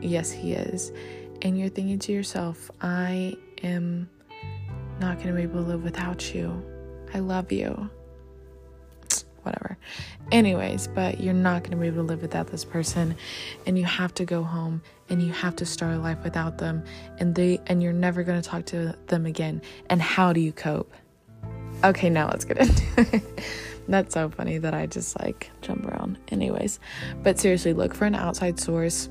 Yes, 0.00 0.30
He 0.30 0.52
is. 0.52 0.92
And 1.42 1.58
you're 1.58 1.68
thinking 1.68 1.98
to 2.00 2.12
yourself, 2.12 2.70
I 2.80 3.36
am 3.62 4.08
not 5.00 5.16
going 5.16 5.28
to 5.28 5.34
be 5.34 5.42
able 5.42 5.62
to 5.62 5.68
live 5.68 5.84
without 5.84 6.34
you. 6.34 6.62
I 7.14 7.20
love 7.20 7.52
you. 7.52 7.88
Whatever. 9.42 9.78
Anyways, 10.32 10.88
but 10.88 11.20
you're 11.20 11.34
not 11.34 11.62
going 11.62 11.70
to 11.70 11.76
be 11.76 11.86
able 11.86 12.02
to 12.02 12.08
live 12.08 12.22
without 12.22 12.48
this 12.48 12.64
person 12.64 13.16
and 13.66 13.78
you 13.78 13.84
have 13.84 14.12
to 14.14 14.24
go 14.24 14.42
home 14.42 14.82
and 15.08 15.22
you 15.22 15.32
have 15.32 15.56
to 15.56 15.66
start 15.66 15.94
a 15.94 15.98
life 15.98 16.18
without 16.22 16.58
them 16.58 16.84
and 17.18 17.34
they 17.34 17.60
and 17.66 17.82
you're 17.82 17.92
never 17.92 18.22
going 18.22 18.40
to 18.40 18.46
talk 18.46 18.66
to 18.66 18.94
them 19.06 19.26
again. 19.26 19.62
And 19.88 20.02
how 20.02 20.32
do 20.32 20.40
you 20.40 20.52
cope? 20.52 20.92
Okay, 21.84 22.10
now 22.10 22.28
let's 22.28 22.44
get 22.44 22.58
into 22.58 22.84
it. 23.16 23.22
That's 23.88 24.12
so 24.12 24.28
funny 24.28 24.58
that 24.58 24.74
I 24.74 24.86
just 24.86 25.18
like 25.18 25.50
jump 25.62 25.86
around. 25.86 26.18
Anyways, 26.28 26.78
but 27.22 27.38
seriously, 27.38 27.72
look 27.72 27.94
for 27.94 28.04
an 28.04 28.14
outside 28.14 28.60
source 28.60 29.08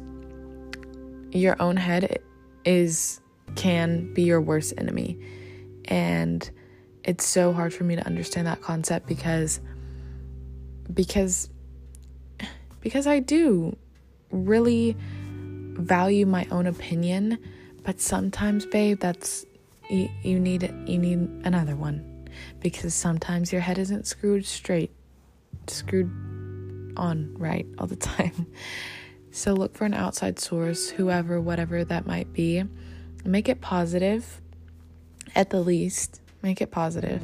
your 1.37 1.61
own 1.61 1.77
head 1.77 2.19
is 2.65 3.21
can 3.55 4.13
be 4.13 4.23
your 4.23 4.41
worst 4.41 4.73
enemy. 4.77 5.19
And 5.85 6.49
it's 7.03 7.25
so 7.25 7.53
hard 7.53 7.73
for 7.73 7.83
me 7.83 7.95
to 7.95 8.05
understand 8.05 8.47
that 8.47 8.61
concept 8.61 9.07
because 9.07 9.59
because 10.93 11.49
because 12.81 13.07
I 13.07 13.19
do 13.19 13.75
really 14.31 14.95
value 15.77 16.25
my 16.25 16.47
own 16.51 16.67
opinion, 16.67 17.37
but 17.83 17.99
sometimes, 17.99 18.65
babe, 18.65 18.99
that's 18.99 19.45
you, 19.89 20.09
you 20.23 20.39
need 20.39 20.63
you 20.85 20.97
need 20.97 21.19
another 21.45 21.75
one 21.75 22.29
because 22.59 22.93
sometimes 22.93 23.51
your 23.51 23.61
head 23.61 23.77
isn't 23.77 24.05
screwed 24.07 24.45
straight, 24.45 24.91
screwed 25.67 26.11
on 26.97 27.33
right 27.37 27.65
all 27.77 27.87
the 27.87 27.95
time. 27.95 28.47
So 29.37 29.53
look 29.53 29.75
for 29.75 29.85
an 29.85 29.93
outside 29.93 30.39
source, 30.39 30.89
whoever, 30.89 31.39
whatever 31.39 31.83
that 31.83 32.07
might 32.07 32.33
be. 32.33 32.63
Make 33.23 33.47
it 33.47 33.61
positive, 33.61 34.41
at 35.35 35.51
the 35.51 35.59
least. 35.59 36.21
Make 36.41 36.59
it 36.59 36.71
positive. 36.71 37.21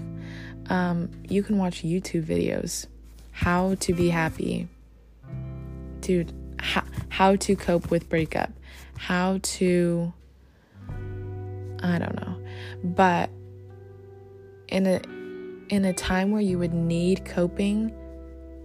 Um, 0.70 1.10
you 1.27 1.41
can 1.41 1.58
watch 1.58 1.82
YouTube 1.82 2.25
videos. 2.25 2.86
How 3.32 3.74
to 3.79 3.96
be 3.96 4.10
happy. 4.10 4.67
Dude, 6.01 6.32
how, 6.60 6.84
how 7.10 7.36
to 7.38 7.55
cope 7.55 7.89
with 7.89 8.08
breakup. 8.10 8.51
How 8.96 9.39
to. 9.41 10.13
I 11.82 11.98
don't 11.98 12.15
know. 12.15 12.38
But 12.84 13.32
in 14.67 14.86
a 14.86 15.01
in 15.74 15.84
a 15.84 15.93
time 15.93 16.29
where 16.29 16.43
you 16.43 16.60
would 16.60 16.75
need 16.75 17.25
coping, 17.25 17.91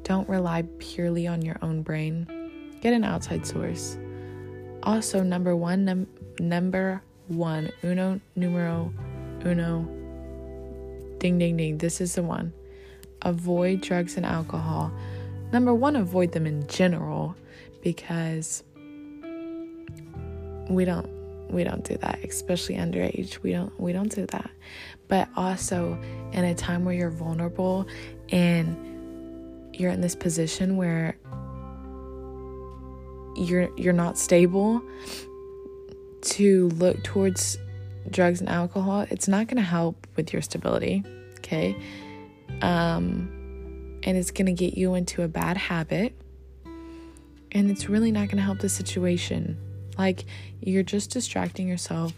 don't 0.03 0.29
rely 0.29 0.65
purely 0.79 1.27
on 1.27 1.41
your 1.41 1.57
own 1.63 1.81
brain 1.81 2.27
Get 2.81 2.93
an 2.93 3.05
outside 3.05 3.47
source. 3.47 3.99
Also, 4.83 5.23
number 5.23 5.57
one, 5.57 5.85
num- 5.85 6.07
number 6.39 7.03
one, 7.27 7.71
uno 7.83 8.21
numero 8.37 8.93
uno. 9.45 9.83
Ding, 11.19 11.39
ding, 11.39 11.57
ding. 11.57 11.79
This 11.79 12.01
is 12.01 12.15
the 12.15 12.23
one. 12.23 12.53
Avoid 13.23 13.81
drugs 13.81 14.17
and 14.17 14.25
alcohol. 14.25 14.93
Number 15.53 15.75
one, 15.75 15.97
avoid 15.97 16.33
them 16.33 16.47
in 16.47 16.67
general 16.69 17.35
because 17.83 18.63
we 20.69 20.85
don't 20.85 21.09
we 21.51 21.65
don't 21.65 21.85
do 21.85 21.97
that 21.97 22.19
especially 22.25 22.77
underage 22.77 23.39
we 23.43 23.53
don't 23.53 23.79
we 23.81 23.93
don't 23.93 24.15
do 24.15 24.27
that 24.27 24.51
but 25.09 25.29
also 25.35 25.99
in 26.33 26.45
a 26.45 26.55
time 26.55 26.85
where 26.85 26.95
you're 26.95 27.11
vulnerable 27.11 27.87
and 28.31 28.77
you're 29.75 29.91
in 29.91 30.01
this 30.01 30.15
position 30.15 30.77
where 30.77 31.17
you're 33.39 33.69
you're 33.77 33.93
not 33.93 34.19
stable 34.19 34.83
to 36.21 36.69
look 36.71 37.03
towards 37.05 37.59
drugs 38.11 38.41
and 38.41 38.49
alcohol, 38.49 39.07
it's 39.11 39.29
not 39.29 39.47
going 39.47 39.57
to 39.57 39.63
help 39.63 40.07
with 40.17 40.33
your 40.33 40.43
stability, 40.43 41.05
okay? 41.39 41.77
Um 42.63 43.35
and 44.03 44.17
it's 44.17 44.31
going 44.31 44.47
to 44.47 44.53
get 44.53 44.79
you 44.79 44.95
into 44.95 45.23
a 45.23 45.29
bad 45.29 45.57
habit. 45.57 46.15
And 47.51 47.71
it's 47.71 47.89
really 47.89 48.13
not 48.13 48.29
going 48.29 48.37
to 48.37 48.43
help 48.43 48.61
the 48.61 48.69
situation. 48.69 49.59
Like 49.97 50.25
you're 50.61 50.83
just 50.83 51.11
distracting 51.11 51.67
yourself 51.67 52.13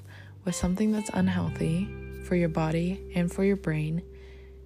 with 0.45 0.55
something 0.55 0.93
that's 0.93 1.11
unhealthy 1.15 1.89
for 2.25 2.37
your 2.37 2.49
body 2.49 3.01
and 3.15 3.33
for 3.33 3.45
your 3.45 3.57
brain 3.57 4.03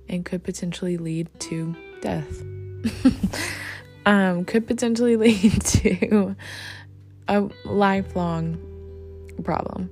and 0.09 0.25
could 0.25 0.43
potentially 0.43 0.97
lead 0.97 1.29
to 1.41 1.75
death. 2.01 2.43
um, 4.07 4.45
could 4.45 4.67
potentially 4.67 5.17
lead 5.25 5.61
to 5.63 6.37
a 7.29 7.49
lifelong 7.65 8.59
problem. 9.43 9.91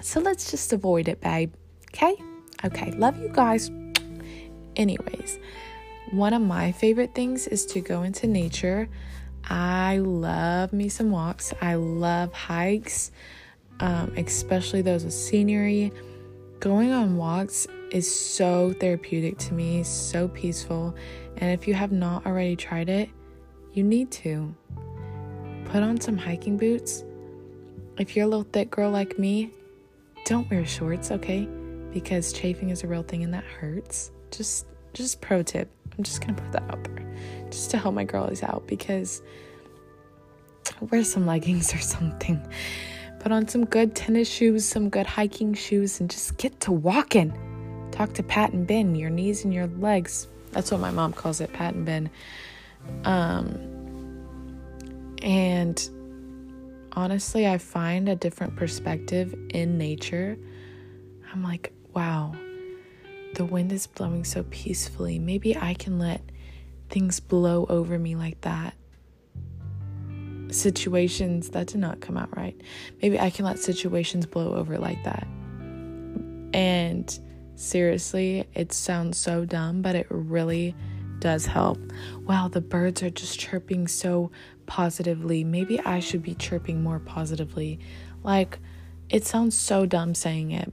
So 0.00 0.20
let's 0.20 0.50
just 0.50 0.72
avoid 0.72 1.08
it, 1.08 1.20
babe. 1.20 1.52
Okay? 1.92 2.16
Okay. 2.64 2.90
Love 2.92 3.18
you 3.20 3.28
guys. 3.28 3.70
Anyways, 4.76 5.38
one 6.10 6.34
of 6.34 6.42
my 6.42 6.72
favorite 6.72 7.14
things 7.14 7.46
is 7.46 7.64
to 7.66 7.80
go 7.80 8.02
into 8.02 8.26
nature. 8.26 8.88
I 9.44 9.98
love 9.98 10.72
me 10.72 10.88
some 10.88 11.10
walks. 11.10 11.52
I 11.60 11.74
love 11.74 12.32
hikes, 12.32 13.10
um, 13.80 14.12
especially 14.16 14.82
those 14.82 15.04
with 15.04 15.14
scenery. 15.14 15.92
Going 16.64 16.92
on 16.92 17.18
walks 17.18 17.66
is 17.90 18.10
so 18.10 18.72
therapeutic 18.80 19.36
to 19.36 19.52
me, 19.52 19.82
so 19.82 20.28
peaceful. 20.28 20.94
And 21.36 21.50
if 21.50 21.68
you 21.68 21.74
have 21.74 21.92
not 21.92 22.24
already 22.24 22.56
tried 22.56 22.88
it, 22.88 23.10
you 23.74 23.84
need 23.84 24.10
to. 24.12 24.56
Put 25.66 25.82
on 25.82 26.00
some 26.00 26.16
hiking 26.16 26.56
boots. 26.56 27.04
If 27.98 28.16
you're 28.16 28.24
a 28.24 28.28
little 28.28 28.46
thick 28.50 28.70
girl 28.70 28.90
like 28.90 29.18
me, 29.18 29.50
don't 30.24 30.50
wear 30.50 30.64
shorts, 30.64 31.10
okay? 31.10 31.46
Because 31.92 32.32
chafing 32.32 32.70
is 32.70 32.82
a 32.82 32.86
real 32.86 33.02
thing 33.02 33.22
and 33.22 33.34
that 33.34 33.44
hurts. 33.44 34.10
Just 34.30 34.64
just 34.94 35.20
pro 35.20 35.42
tip. 35.42 35.70
I'm 35.98 36.02
just 36.02 36.22
gonna 36.22 36.32
put 36.32 36.50
that 36.52 36.62
out 36.70 36.82
there. 36.84 37.14
Just 37.50 37.72
to 37.72 37.76
help 37.76 37.94
my 37.94 38.04
girlies 38.04 38.42
out 38.42 38.66
because 38.66 39.20
wear 40.80 41.04
some 41.04 41.26
leggings 41.26 41.74
or 41.74 41.78
something. 41.78 42.40
Put 43.24 43.32
on 43.32 43.48
some 43.48 43.64
good 43.64 43.96
tennis 43.96 44.28
shoes, 44.28 44.64
some 44.64 44.88
good 44.88 45.06
hiking 45.06 45.52
shoes, 45.54 45.98
and 45.98 46.08
just 46.08 46.36
get 46.36 46.60
to 46.60 46.70
walking. 46.70 47.32
Talk 47.90 48.12
to 48.12 48.22
Pat 48.22 48.52
and 48.52 48.64
Ben, 48.64 48.94
your 48.94 49.10
knees 49.10 49.44
and 49.44 49.52
your 49.52 49.66
legs 49.66 50.28
that's 50.54 50.70
what 50.70 50.80
my 50.80 50.92
mom 50.92 51.12
calls 51.12 51.40
it, 51.40 51.52
Pat 51.52 51.74
and 51.74 51.84
Ben. 51.84 52.10
Um, 53.04 53.58
and 55.20 55.90
honestly, 56.92 57.46
I 57.46 57.58
find 57.58 58.08
a 58.08 58.14
different 58.14 58.54
perspective 58.56 59.34
in 59.50 59.76
nature. 59.76 60.38
I'm 61.32 61.42
like, 61.42 61.72
wow, 61.92 62.34
the 63.34 63.44
wind 63.44 63.72
is 63.72 63.88
blowing 63.88 64.24
so 64.24 64.44
peacefully. 64.44 65.18
Maybe 65.18 65.56
I 65.56 65.74
can 65.74 65.98
let 65.98 66.22
things 66.88 67.18
blow 67.18 67.66
over 67.68 67.98
me 67.98 68.14
like 68.14 68.40
that. 68.42 68.74
Situations 70.54 71.50
that 71.50 71.66
did 71.66 71.78
not 71.78 72.00
come 72.00 72.16
out 72.16 72.34
right. 72.36 72.58
Maybe 73.02 73.18
I 73.18 73.30
can 73.30 73.44
let 73.44 73.58
situations 73.58 74.26
blow 74.26 74.54
over 74.54 74.78
like 74.78 75.02
that. 75.04 75.26
And 76.54 77.18
Seriously, 77.56 78.48
it 78.54 78.72
sounds 78.72 79.16
so 79.16 79.44
dumb, 79.44 79.80
but 79.80 79.94
it 79.94 80.06
really 80.10 80.74
does 81.20 81.46
help. 81.46 81.78
Wow, 82.22 82.48
the 82.48 82.60
birds 82.60 83.02
are 83.02 83.10
just 83.10 83.38
chirping 83.38 83.86
so 83.86 84.32
positively. 84.66 85.44
Maybe 85.44 85.78
I 85.80 86.00
should 86.00 86.22
be 86.22 86.34
chirping 86.34 86.82
more 86.82 86.98
positively. 86.98 87.78
Like, 88.24 88.58
it 89.08 89.24
sounds 89.24 89.56
so 89.56 89.86
dumb 89.86 90.14
saying 90.14 90.50
it 90.50 90.72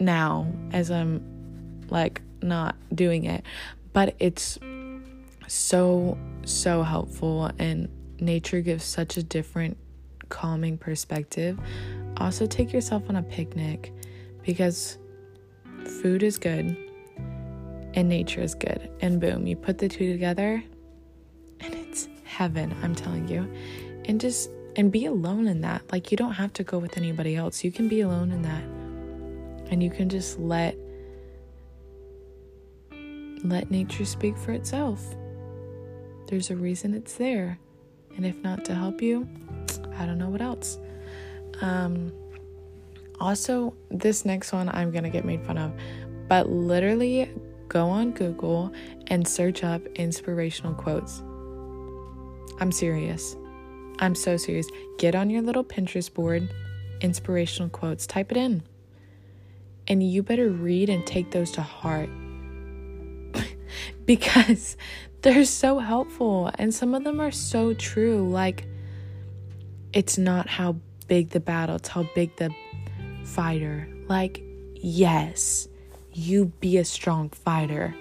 now 0.00 0.52
as 0.72 0.90
I'm 0.90 1.86
like 1.88 2.20
not 2.42 2.74
doing 2.92 3.24
it, 3.24 3.44
but 3.92 4.16
it's 4.18 4.58
so, 5.46 6.18
so 6.44 6.82
helpful, 6.82 7.50
and 7.58 7.88
nature 8.22 8.60
gives 8.60 8.84
such 8.84 9.16
a 9.16 9.22
different 9.22 9.76
calming 10.28 10.78
perspective. 10.78 11.58
Also, 12.16 12.46
take 12.46 12.72
yourself 12.72 13.02
on 13.08 13.16
a 13.16 13.22
picnic 13.22 13.92
because 14.42 14.98
food 16.00 16.22
is 16.22 16.38
good 16.38 16.76
and 17.94 18.08
nature 18.08 18.40
is 18.40 18.54
good. 18.54 18.90
And 19.00 19.20
boom, 19.20 19.46
you 19.46 19.56
put 19.56 19.78
the 19.78 19.88
two 19.88 20.12
together 20.12 20.62
and 21.60 21.74
it's 21.74 22.08
heaven, 22.24 22.74
I'm 22.82 22.94
telling 22.94 23.28
you. 23.28 23.50
And 24.06 24.20
just 24.20 24.50
and 24.76 24.90
be 24.90 25.06
alone 25.06 25.46
in 25.46 25.60
that. 25.62 25.90
Like 25.92 26.10
you 26.10 26.16
don't 26.16 26.32
have 26.32 26.52
to 26.54 26.64
go 26.64 26.78
with 26.78 26.96
anybody 26.96 27.36
else. 27.36 27.62
You 27.62 27.72
can 27.72 27.88
be 27.88 28.00
alone 28.00 28.32
in 28.32 28.42
that. 28.42 28.62
And 29.70 29.82
you 29.82 29.90
can 29.90 30.08
just 30.08 30.38
let 30.38 30.76
let 33.44 33.70
nature 33.70 34.04
speak 34.04 34.36
for 34.36 34.52
itself. 34.52 35.04
There's 36.28 36.50
a 36.50 36.56
reason 36.56 36.94
it's 36.94 37.14
there. 37.14 37.58
And 38.16 38.26
if 38.26 38.42
not 38.42 38.64
to 38.66 38.74
help 38.74 39.00
you, 39.02 39.28
I 39.96 40.06
don't 40.06 40.18
know 40.18 40.28
what 40.28 40.42
else. 40.42 40.78
Um 41.60 42.12
also, 43.20 43.74
this 43.90 44.24
next 44.24 44.52
one 44.52 44.68
I'm 44.68 44.90
gonna 44.90 45.10
get 45.10 45.24
made 45.24 45.44
fun 45.46 45.58
of, 45.58 45.72
but 46.28 46.48
literally 46.48 47.30
go 47.68 47.88
on 47.88 48.10
Google 48.10 48.72
and 49.06 49.26
search 49.26 49.64
up 49.64 49.86
inspirational 49.94 50.74
quotes. 50.74 51.22
I'm 52.60 52.72
serious. 52.72 53.36
I'm 53.98 54.14
so 54.14 54.36
serious. 54.36 54.66
Get 54.98 55.14
on 55.14 55.30
your 55.30 55.42
little 55.42 55.64
Pinterest 55.64 56.12
board, 56.12 56.52
inspirational 57.00 57.68
quotes, 57.68 58.06
type 58.06 58.30
it 58.30 58.36
in. 58.36 58.62
And 59.88 60.02
you 60.02 60.22
better 60.22 60.48
read 60.48 60.88
and 60.88 61.06
take 61.06 61.30
those 61.30 61.50
to 61.52 61.62
heart 61.62 62.10
because 64.06 64.76
they're 65.22 65.44
so 65.44 65.78
helpful 65.78 66.50
and 66.56 66.74
some 66.74 66.94
of 66.94 67.04
them 67.04 67.20
are 67.20 67.30
so 67.30 67.74
true. 67.74 68.28
Like, 68.28 68.66
it's 69.92 70.18
not 70.18 70.48
how 70.48 70.76
big 71.06 71.30
the 71.30 71.40
battle, 71.40 71.76
it's 71.76 71.88
how 71.88 72.08
big 72.14 72.36
the 72.36 72.50
fighter. 73.24 73.88
Like, 74.08 74.42
yes, 74.74 75.68
you 76.12 76.46
be 76.60 76.78
a 76.78 76.84
strong 76.84 77.30
fighter. 77.30 77.94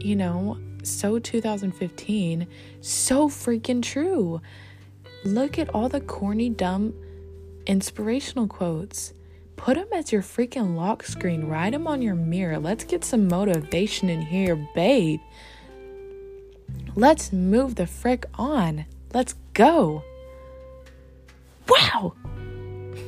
You 0.00 0.16
know, 0.16 0.58
so 0.82 1.18
2015, 1.18 2.46
so 2.80 3.28
freaking 3.28 3.82
true. 3.82 4.40
Look 5.24 5.58
at 5.58 5.74
all 5.74 5.88
the 5.88 6.00
corny, 6.00 6.50
dumb, 6.50 6.94
inspirational 7.66 8.46
quotes. 8.46 9.12
Put 9.56 9.74
them 9.74 9.88
as 9.92 10.12
your 10.12 10.22
freaking 10.22 10.76
lock 10.76 11.02
screen. 11.02 11.46
Write 11.46 11.72
them 11.72 11.88
on 11.88 12.00
your 12.00 12.14
mirror. 12.14 12.58
Let's 12.58 12.84
get 12.84 13.04
some 13.04 13.26
motivation 13.26 14.08
in 14.08 14.22
here, 14.22 14.54
babe. 14.74 15.20
Let's 16.98 17.32
move 17.32 17.76
the 17.76 17.86
frick 17.86 18.26
on. 18.34 18.84
Let's 19.14 19.36
go. 19.54 20.02
Wow! 21.68 22.14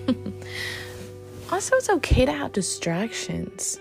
also, 1.51 1.75
it's 1.75 1.91
okay 1.91 2.25
to 2.25 2.33
have 2.33 2.53
distractions. 2.53 3.81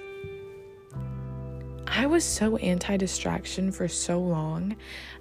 I 1.86 2.08
was 2.08 2.24
so 2.24 2.58
anti 2.58 2.98
distraction 2.98 3.72
for 3.72 3.88
so 3.88 4.20
long. 4.20 4.76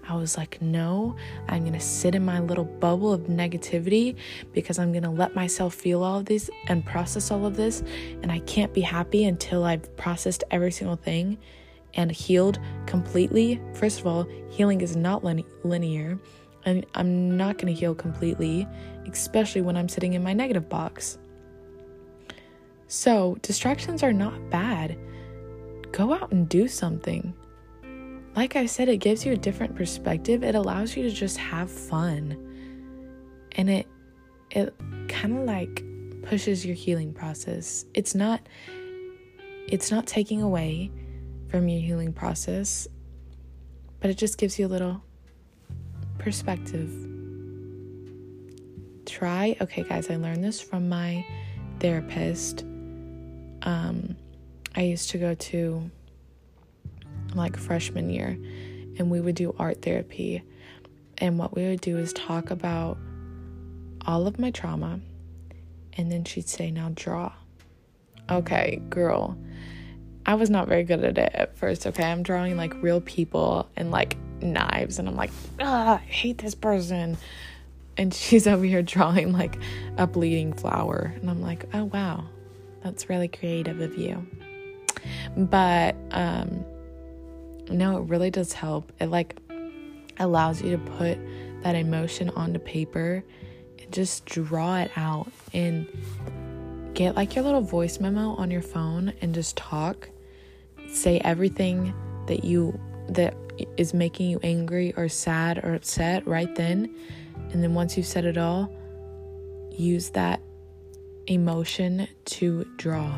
I 0.08 0.14
was 0.14 0.38
like, 0.38 0.62
no, 0.62 1.16
I'm 1.50 1.66
gonna 1.66 1.80
sit 1.80 2.14
in 2.14 2.24
my 2.24 2.40
little 2.40 2.64
bubble 2.64 3.12
of 3.12 3.24
negativity 3.24 4.16
because 4.54 4.78
I'm 4.78 4.90
gonna 4.94 5.12
let 5.12 5.34
myself 5.34 5.74
feel 5.74 6.02
all 6.02 6.20
of 6.20 6.24
this 6.24 6.48
and 6.66 6.82
process 6.82 7.30
all 7.30 7.44
of 7.44 7.56
this. 7.56 7.82
And 8.22 8.32
I 8.32 8.38
can't 8.38 8.72
be 8.72 8.80
happy 8.80 9.26
until 9.26 9.64
I've 9.64 9.94
processed 9.98 10.44
every 10.50 10.72
single 10.72 10.96
thing 10.96 11.36
and 11.94 12.10
healed 12.10 12.58
completely. 12.86 13.60
First 13.74 14.00
of 14.00 14.06
all, 14.06 14.26
healing 14.50 14.80
is 14.80 14.96
not 14.96 15.24
linear, 15.24 16.18
and 16.64 16.86
I'm 16.94 17.36
not 17.36 17.58
gonna 17.58 17.72
heal 17.72 17.94
completely, 17.94 18.66
especially 19.10 19.62
when 19.62 19.76
I'm 19.76 19.88
sitting 19.88 20.14
in 20.14 20.22
my 20.22 20.32
negative 20.32 20.68
box. 20.68 21.18
So, 22.86 23.36
distractions 23.42 24.02
are 24.02 24.12
not 24.12 24.50
bad 24.50 24.96
go 25.92 26.12
out 26.12 26.30
and 26.32 26.48
do 26.48 26.68
something. 26.68 27.34
Like 28.36 28.56
I 28.56 28.66
said, 28.66 28.88
it 28.88 28.98
gives 28.98 29.26
you 29.26 29.32
a 29.32 29.36
different 29.36 29.74
perspective. 29.74 30.44
It 30.44 30.54
allows 30.54 30.96
you 30.96 31.02
to 31.02 31.10
just 31.10 31.36
have 31.38 31.70
fun. 31.70 32.36
And 33.52 33.68
it 33.68 33.86
it 34.50 34.74
kind 35.08 35.38
of 35.38 35.44
like 35.44 35.84
pushes 36.22 36.64
your 36.64 36.74
healing 36.74 37.12
process. 37.12 37.84
It's 37.94 38.14
not 38.14 38.48
it's 39.66 39.90
not 39.90 40.06
taking 40.06 40.40
away 40.40 40.90
from 41.48 41.68
your 41.68 41.80
healing 41.80 42.12
process, 42.12 42.86
but 44.00 44.10
it 44.10 44.18
just 44.18 44.38
gives 44.38 44.58
you 44.58 44.66
a 44.66 44.68
little 44.68 45.02
perspective. 46.18 46.90
Try, 49.06 49.56
okay 49.60 49.82
guys, 49.82 50.10
I 50.10 50.16
learned 50.16 50.44
this 50.44 50.60
from 50.60 50.88
my 50.88 51.24
therapist. 51.80 52.62
Um 53.62 54.16
I 54.76 54.82
used 54.82 55.10
to 55.10 55.18
go 55.18 55.34
to 55.34 55.90
like 57.34 57.56
freshman 57.56 58.10
year 58.10 58.38
and 58.98 59.10
we 59.10 59.20
would 59.20 59.34
do 59.34 59.54
art 59.58 59.82
therapy. 59.82 60.42
And 61.18 61.38
what 61.38 61.54
we 61.54 61.66
would 61.66 61.80
do 61.80 61.98
is 61.98 62.12
talk 62.12 62.50
about 62.50 62.98
all 64.06 64.26
of 64.26 64.38
my 64.38 64.50
trauma. 64.50 65.00
And 65.94 66.12
then 66.12 66.24
she'd 66.24 66.48
say, 66.48 66.70
Now 66.70 66.92
draw. 66.94 67.32
Okay, 68.30 68.82
girl. 68.88 69.36
I 70.28 70.34
was 70.34 70.50
not 70.50 70.68
very 70.68 70.84
good 70.84 71.02
at 71.02 71.16
it 71.16 71.30
at 71.32 71.56
first. 71.56 71.86
Okay, 71.86 72.04
I'm 72.04 72.22
drawing 72.22 72.58
like 72.58 72.74
real 72.82 73.00
people 73.00 73.66
and 73.76 73.90
like 73.90 74.18
knives, 74.42 74.98
and 74.98 75.08
I'm 75.08 75.16
like, 75.16 75.30
I 75.58 75.96
hate 75.96 76.36
this 76.36 76.54
person. 76.54 77.16
And 77.96 78.12
she's 78.14 78.46
over 78.46 78.62
here 78.62 78.82
drawing 78.82 79.32
like 79.32 79.58
a 79.96 80.06
bleeding 80.06 80.52
flower. 80.52 81.14
And 81.16 81.30
I'm 81.30 81.40
like, 81.40 81.64
oh 81.72 81.84
wow, 81.84 82.26
that's 82.82 83.08
really 83.08 83.28
creative 83.28 83.80
of 83.80 83.96
you. 83.96 84.26
But 85.34 85.96
um 86.10 86.62
no, 87.70 87.96
it 87.96 88.02
really 88.02 88.30
does 88.30 88.52
help. 88.52 88.92
It 89.00 89.06
like 89.06 89.38
allows 90.18 90.60
you 90.60 90.72
to 90.72 90.78
put 90.78 91.18
that 91.62 91.74
emotion 91.74 92.28
onto 92.30 92.58
paper 92.58 93.24
and 93.78 93.92
just 93.92 94.26
draw 94.26 94.76
it 94.76 94.90
out 94.94 95.32
and 95.54 95.86
get 96.92 97.16
like 97.16 97.34
your 97.34 97.44
little 97.44 97.62
voice 97.62 97.98
memo 97.98 98.34
on 98.34 98.50
your 98.50 98.60
phone 98.60 99.14
and 99.22 99.34
just 99.34 99.56
talk. 99.56 100.10
Say 100.88 101.20
everything 101.20 101.94
that 102.26 102.44
you 102.44 102.78
that 103.08 103.34
is 103.76 103.94
making 103.94 104.30
you 104.30 104.38
angry 104.42 104.92
or 104.96 105.08
sad 105.08 105.64
or 105.64 105.74
upset 105.74 106.26
right 106.26 106.54
then. 106.54 106.94
And 107.52 107.62
then 107.62 107.74
once 107.74 107.96
you've 107.96 108.06
said 108.06 108.24
it 108.24 108.36
all, 108.36 108.72
use 109.70 110.10
that 110.10 110.40
emotion 111.26 112.08
to 112.24 112.64
draw. 112.76 113.16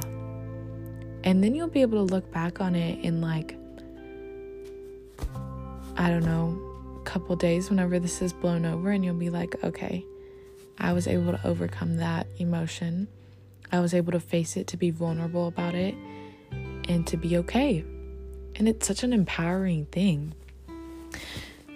And 1.24 1.42
then 1.44 1.54
you'll 1.54 1.68
be 1.68 1.82
able 1.82 2.06
to 2.06 2.14
look 2.14 2.30
back 2.32 2.60
on 2.60 2.74
it 2.74 3.04
in 3.04 3.20
like, 3.20 3.56
I 5.96 6.08
don't 6.08 6.24
know, 6.24 6.58
a 6.98 7.04
couple 7.04 7.36
days 7.36 7.68
whenever 7.68 7.98
this 7.98 8.22
is 8.22 8.32
blown 8.32 8.64
over, 8.64 8.90
and 8.90 9.04
you'll 9.04 9.14
be 9.14 9.30
like, 9.30 9.62
okay, 9.62 10.04
I 10.78 10.92
was 10.92 11.06
able 11.06 11.32
to 11.32 11.46
overcome 11.46 11.96
that 11.96 12.26
emotion. 12.38 13.08
I 13.70 13.80
was 13.80 13.92
able 13.92 14.12
to 14.12 14.20
face 14.20 14.56
it, 14.56 14.66
to 14.68 14.76
be 14.76 14.90
vulnerable 14.90 15.46
about 15.46 15.74
it, 15.74 15.94
and 16.90 17.06
to 17.06 17.16
be 17.16 17.36
okay. 17.36 17.84
And 18.56 18.68
it's 18.68 18.86
such 18.86 19.04
an 19.04 19.12
empowering 19.12 19.86
thing. 19.86 20.34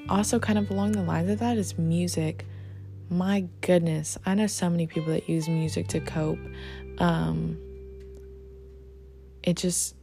Also, 0.08 0.40
kind 0.40 0.58
of 0.58 0.70
along 0.70 0.92
the 0.92 1.02
lines 1.02 1.30
of 1.30 1.38
that 1.38 1.56
is 1.56 1.78
music. 1.78 2.44
My 3.08 3.46
goodness, 3.60 4.18
I 4.26 4.34
know 4.34 4.48
so 4.48 4.68
many 4.68 4.86
people 4.88 5.12
that 5.12 5.28
use 5.28 5.48
music 5.48 5.86
to 5.88 6.00
cope. 6.00 6.40
Um, 6.98 7.56
it 9.44 9.56
just 9.56 9.94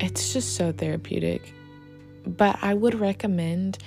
it's 0.00 0.32
just 0.32 0.56
so 0.56 0.72
therapeutic 0.72 1.54
but 2.26 2.58
i 2.62 2.74
would 2.74 2.98
recommend 2.98 3.78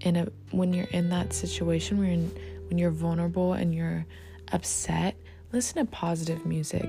in 0.00 0.16
a 0.16 0.26
when 0.50 0.74
you're 0.74 0.88
in 0.88 1.08
that 1.08 1.32
situation 1.32 1.98
where 1.98 2.08
you're 2.08 2.28
when 2.68 2.76
you're 2.76 2.90
vulnerable 2.90 3.54
and 3.54 3.74
you're 3.74 4.04
upset 4.52 5.16
listen 5.52 5.76
to 5.76 5.90
positive 5.90 6.44
music 6.44 6.88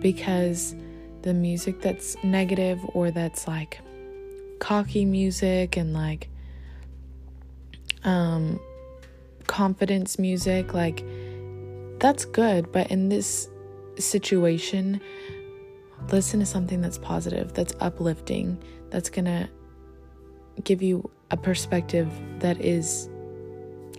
because 0.00 0.76
the 1.24 1.34
music 1.34 1.80
that's 1.80 2.16
negative 2.22 2.78
or 2.94 3.10
that's 3.10 3.48
like 3.48 3.80
cocky 4.60 5.04
music 5.04 5.76
and 5.76 5.92
like 5.92 6.28
um 8.04 8.60
confidence 9.46 10.18
music 10.18 10.72
like 10.72 11.04
that's 11.98 12.24
good 12.24 12.70
but 12.72 12.90
in 12.90 13.08
this 13.08 13.48
situation 13.98 15.00
listen 16.10 16.40
to 16.40 16.46
something 16.46 16.80
that's 16.80 16.98
positive, 16.98 17.52
that's 17.52 17.74
uplifting, 17.80 18.62
that's 18.90 19.10
going 19.10 19.24
to 19.24 19.48
give 20.62 20.82
you 20.82 21.10
a 21.30 21.36
perspective 21.36 22.10
that 22.40 22.60
is 22.60 23.08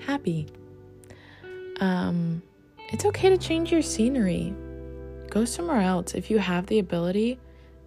happy. 0.06 0.48
Um, 1.80 2.42
it's 2.92 3.06
okay 3.06 3.30
to 3.30 3.38
change 3.38 3.72
your 3.72 3.82
scenery. 3.82 4.54
Go 5.30 5.46
somewhere 5.46 5.82
else. 5.82 6.14
If 6.14 6.30
you 6.30 6.38
have 6.38 6.68
the 6.68 6.80
ability, 6.80 7.40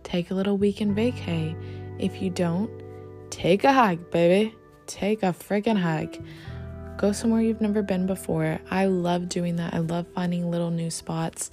take 0.03 0.31
a 0.31 0.35
little 0.35 0.57
weekend 0.57 0.97
vacay. 0.97 1.57
If 1.99 2.23
you 2.23 2.31
don't, 2.31 2.71
take 3.31 3.65
a 3.65 3.73
hike, 3.73 4.11
baby. 4.11 4.55
Take 4.87 5.23
a 5.23 5.27
freaking 5.27 5.79
hike. 5.79 6.21
Go 6.97 7.13
somewhere 7.13 7.41
you've 7.41 7.61
never 7.61 7.83
been 7.83 8.07
before. 8.07 8.59
I 8.71 8.87
love 8.87 9.29
doing 9.29 9.57
that. 9.57 9.75
I 9.75 9.79
love 9.79 10.07
finding 10.15 10.51
little 10.51 10.71
new 10.71 10.91
spots. 10.91 11.51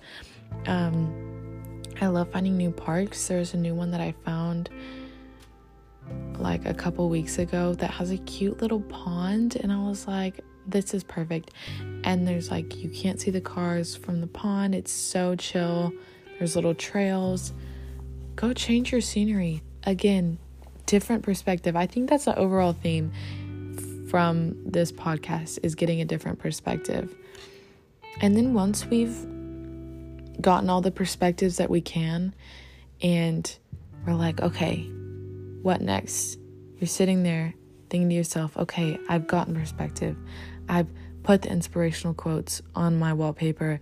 Um, 0.65 1.83
I 2.01 2.07
love 2.07 2.31
finding 2.31 2.57
new 2.57 2.71
parks. 2.71 3.27
There's 3.27 3.53
a 3.53 3.57
new 3.57 3.75
one 3.75 3.91
that 3.91 4.01
I 4.01 4.13
found 4.25 4.69
like 6.37 6.65
a 6.65 6.73
couple 6.73 7.09
weeks 7.09 7.37
ago 7.37 7.73
that 7.75 7.91
has 7.91 8.11
a 8.11 8.17
cute 8.17 8.61
little 8.61 8.81
pond, 8.81 9.55
and 9.55 9.71
I 9.71 9.77
was 9.79 10.07
like, 10.07 10.39
this 10.67 10.93
is 10.93 11.03
perfect. 11.03 11.51
And 12.03 12.27
there's 12.27 12.51
like, 12.51 12.77
you 12.77 12.89
can't 12.89 13.19
see 13.19 13.31
the 13.31 13.41
cars 13.41 13.95
from 13.95 14.21
the 14.21 14.27
pond, 14.27 14.75
it's 14.75 14.91
so 14.91 15.35
chill. 15.35 15.93
There's 16.37 16.55
little 16.55 16.75
trails. 16.75 17.53
Go 18.35 18.53
change 18.53 18.91
your 18.91 19.01
scenery. 19.01 19.61
Again, 19.83 20.37
different 20.85 21.23
perspective. 21.23 21.75
I 21.75 21.87
think 21.87 22.09
that's 22.09 22.25
the 22.25 22.37
overall 22.37 22.73
theme 22.73 23.11
from 24.09 24.55
this 24.65 24.91
podcast 24.91 25.59
is 25.63 25.75
getting 25.75 26.01
a 26.01 26.05
different 26.05 26.39
perspective. 26.39 27.15
And 28.21 28.35
then 28.35 28.53
once 28.53 28.85
we've 28.85 29.15
gotten 30.41 30.69
all 30.69 30.81
the 30.81 30.91
perspectives 30.91 31.57
that 31.57 31.69
we 31.69 31.81
can, 31.81 32.33
and 33.01 33.57
we're 34.05 34.13
like, 34.13 34.41
okay, 34.41 34.83
what 35.61 35.81
next? 35.81 36.37
You're 36.77 36.87
sitting 36.87 37.23
there 37.23 37.53
thinking 37.89 38.09
to 38.09 38.15
yourself, 38.15 38.55
okay, 38.57 38.99
I've 39.09 39.27
gotten 39.27 39.55
perspective. 39.55 40.15
I've 40.67 40.87
put 41.23 41.43
the 41.43 41.51
inspirational 41.51 42.13
quotes 42.13 42.61
on 42.75 42.97
my 42.97 43.13
wallpaper. 43.13 43.79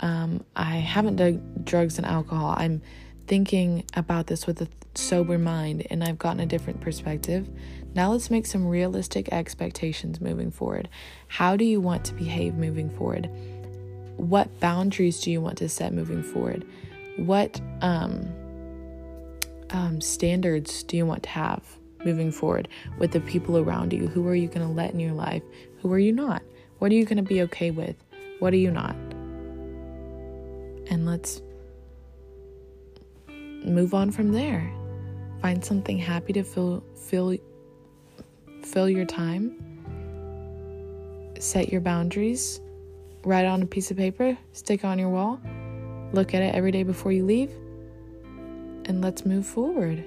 Um, 0.00 0.44
I 0.56 0.76
haven't 0.76 1.16
done 1.16 1.62
drugs 1.64 1.98
and 1.98 2.06
alcohol. 2.06 2.54
I'm 2.56 2.82
thinking 3.26 3.84
about 3.94 4.26
this 4.26 4.46
with 4.46 4.62
a 4.62 4.68
sober 4.94 5.38
mind 5.38 5.86
and 5.90 6.02
I've 6.02 6.18
gotten 6.18 6.40
a 6.40 6.46
different 6.46 6.80
perspective. 6.80 7.48
Now 7.94 8.12
let's 8.12 8.30
make 8.30 8.46
some 8.46 8.66
realistic 8.66 9.32
expectations 9.32 10.20
moving 10.20 10.50
forward. 10.50 10.88
How 11.28 11.56
do 11.56 11.64
you 11.64 11.80
want 11.80 12.04
to 12.06 12.14
behave 12.14 12.54
moving 12.54 12.90
forward? 12.90 13.30
what 14.18 14.58
boundaries 14.58 15.20
do 15.20 15.30
you 15.30 15.40
want 15.40 15.56
to 15.58 15.68
set 15.68 15.94
moving 15.94 16.22
forward? 16.22 16.66
What 17.16 17.60
um, 17.80 18.28
um, 19.70 20.00
standards 20.00 20.82
do 20.82 20.96
you 20.96 21.06
want 21.06 21.22
to 21.22 21.28
have 21.30 21.62
moving 22.04 22.30
forward 22.30 22.68
with 22.98 23.12
the 23.12 23.20
people 23.20 23.56
around 23.56 23.92
you? 23.92 24.08
Who 24.08 24.26
are 24.28 24.34
you 24.34 24.48
going 24.48 24.66
to 24.66 24.72
let 24.72 24.92
in 24.92 25.00
your 25.00 25.12
life? 25.12 25.42
Who 25.80 25.92
are 25.92 25.98
you 25.98 26.12
not? 26.12 26.42
What 26.78 26.92
are 26.92 26.94
you 26.94 27.04
going 27.04 27.16
to 27.16 27.22
be 27.22 27.42
okay 27.42 27.70
with? 27.70 27.96
What 28.38 28.52
are 28.52 28.58
you 28.58 28.70
not? 28.70 28.94
And 30.90 31.04
let's 31.06 31.42
move 33.28 33.94
on 33.94 34.10
from 34.10 34.32
there. 34.32 34.72
Find 35.42 35.64
something 35.64 35.98
happy 35.98 36.32
to 36.32 36.42
fill 36.42 36.82
fill 36.96 37.36
fill 38.64 38.88
your 38.88 39.04
time. 39.04 39.54
Set 41.38 41.70
your 41.70 41.80
boundaries 41.80 42.60
write 43.24 43.44
on 43.44 43.62
a 43.62 43.66
piece 43.66 43.90
of 43.90 43.96
paper, 43.96 44.36
stick 44.52 44.84
on 44.84 44.98
your 44.98 45.10
wall, 45.10 45.40
look 46.12 46.34
at 46.34 46.42
it 46.42 46.54
every 46.54 46.70
day 46.70 46.82
before 46.82 47.12
you 47.12 47.24
leave, 47.24 47.52
and 48.86 49.02
let's 49.02 49.24
move 49.26 49.46
forward. 49.46 50.04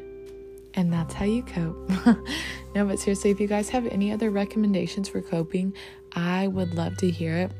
And 0.73 0.91
that's 0.91 1.13
how 1.13 1.25
you 1.25 1.43
cope. 1.43 1.89
no, 2.75 2.86
but 2.86 2.99
seriously, 2.99 3.31
if 3.31 3.39
you 3.39 3.47
guys 3.47 3.69
have 3.69 3.86
any 3.88 4.12
other 4.12 4.29
recommendations 4.29 5.10
for 5.10 5.21
coping, 5.21 5.73
I 6.13 6.47
would 6.47 6.73
love 6.73 6.97
to 6.97 7.10
hear 7.10 7.36
it. 7.36 7.51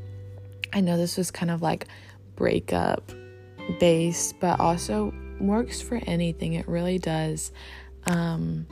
I 0.74 0.82
know 0.82 0.97
this 0.97 1.17
was 1.17 1.32
kind 1.32 1.52
of 1.52 1.62
like 1.62 1.88
breakup 2.36 3.12
based, 3.80 4.39
but 4.39 4.60
also 4.60 5.13
works 5.39 5.82
for 5.82 6.00
anything. 6.06 6.54
It 6.54 6.67
really 6.67 6.97
does. 6.97 7.52
Um, 8.06 8.65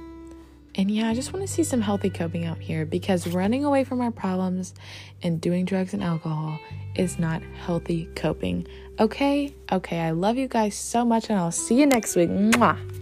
and 0.76 0.90
yeah, 0.90 1.10
I 1.10 1.14
just 1.14 1.34
want 1.34 1.46
to 1.46 1.52
see 1.52 1.64
some 1.64 1.82
healthy 1.82 2.10
coping 2.10 2.46
out 2.46 2.60
here 2.60 2.86
because 2.86 3.28
running 3.28 3.66
away 3.66 3.84
from 3.84 4.02
our 4.02 4.12
problems 4.12 4.74
and 5.22 5.42
doing 5.42 5.66
drugs 5.66 5.94
and 5.94 6.04
alcohol 6.04 6.58
is 6.96 7.20
not 7.20 7.42
healthy 7.66 8.08
coping. 8.16 8.68
Okay? 9.00 9.54
Okay, 9.72 10.00
I 10.00 10.12
love 10.12 10.38
you 10.38 10.48
guys 10.48 10.76
so 10.76 11.04
much 11.04 11.30
and 11.30 11.40
I'll 11.40 11.52
see 11.52 11.80
you 11.80 11.86
next 11.86 12.16
week. 12.16 12.30
Mwah. 12.30 12.99